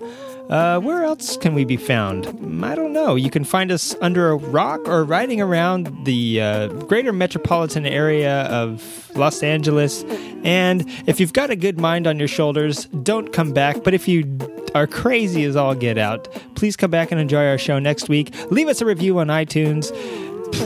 [0.50, 2.26] Uh, where else can we be found?
[2.64, 3.16] I don't know.
[3.16, 8.44] You can find us under a rock or riding around the uh, greater metropolitan area
[8.44, 10.04] of Los Angeles.
[10.44, 13.84] And if you've got a good mind on your shoulders, don't come back.
[13.84, 14.38] But if you
[14.74, 18.34] are crazy as all get out, please come back and enjoy our show next week.
[18.50, 19.92] Leave us a review on iTunes.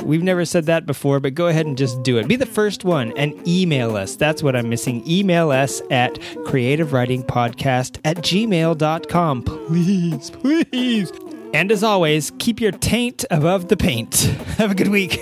[0.03, 2.28] We've never said that before, but go ahead and just do it.
[2.28, 4.16] Be the first one and email us.
[4.16, 5.03] That's what I'm missing.
[5.10, 9.44] Email us at creativewritingpodcast at gmail.com.
[9.44, 11.12] Please, please.
[11.53, 14.16] And as always, keep your taint above the paint.
[14.58, 15.20] Have a good week.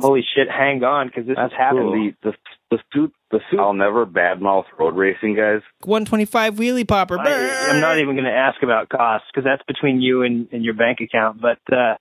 [0.00, 2.16] Holy shit, hang on, because this That's is happening.
[2.22, 2.32] cool.
[2.32, 2.36] The,
[2.70, 3.58] the, the suit, the suit.
[3.58, 5.62] I'll never badmouth road racing guys.
[5.84, 7.18] 125 wheelie popper.
[7.18, 10.64] I, I'm not even going to ask about costs because that's between you and, and
[10.64, 11.40] your bank account.
[11.40, 11.96] But uh,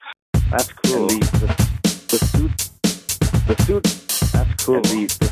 [0.52, 1.08] That's cool.
[1.08, 1.48] The, the,
[2.12, 2.52] the suit,
[3.48, 3.84] the suit.
[4.34, 4.82] That's cool.
[4.82, 5.30] The, the,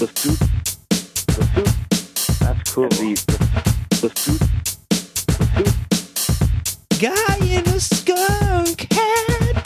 [0.00, 0.38] the suit,
[1.28, 1.72] the suit.
[2.40, 2.88] That's cool.
[2.88, 3.36] The, the,
[4.00, 4.42] the suit,
[5.38, 5.74] the suit.
[7.00, 9.57] Guy in a skunk hat.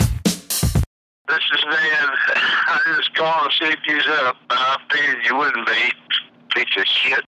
[1.32, 2.08] This is Dan.
[2.34, 4.36] I just called to see if you's up.
[4.50, 5.72] I figured you wouldn't be.
[6.54, 7.24] Piece of shit.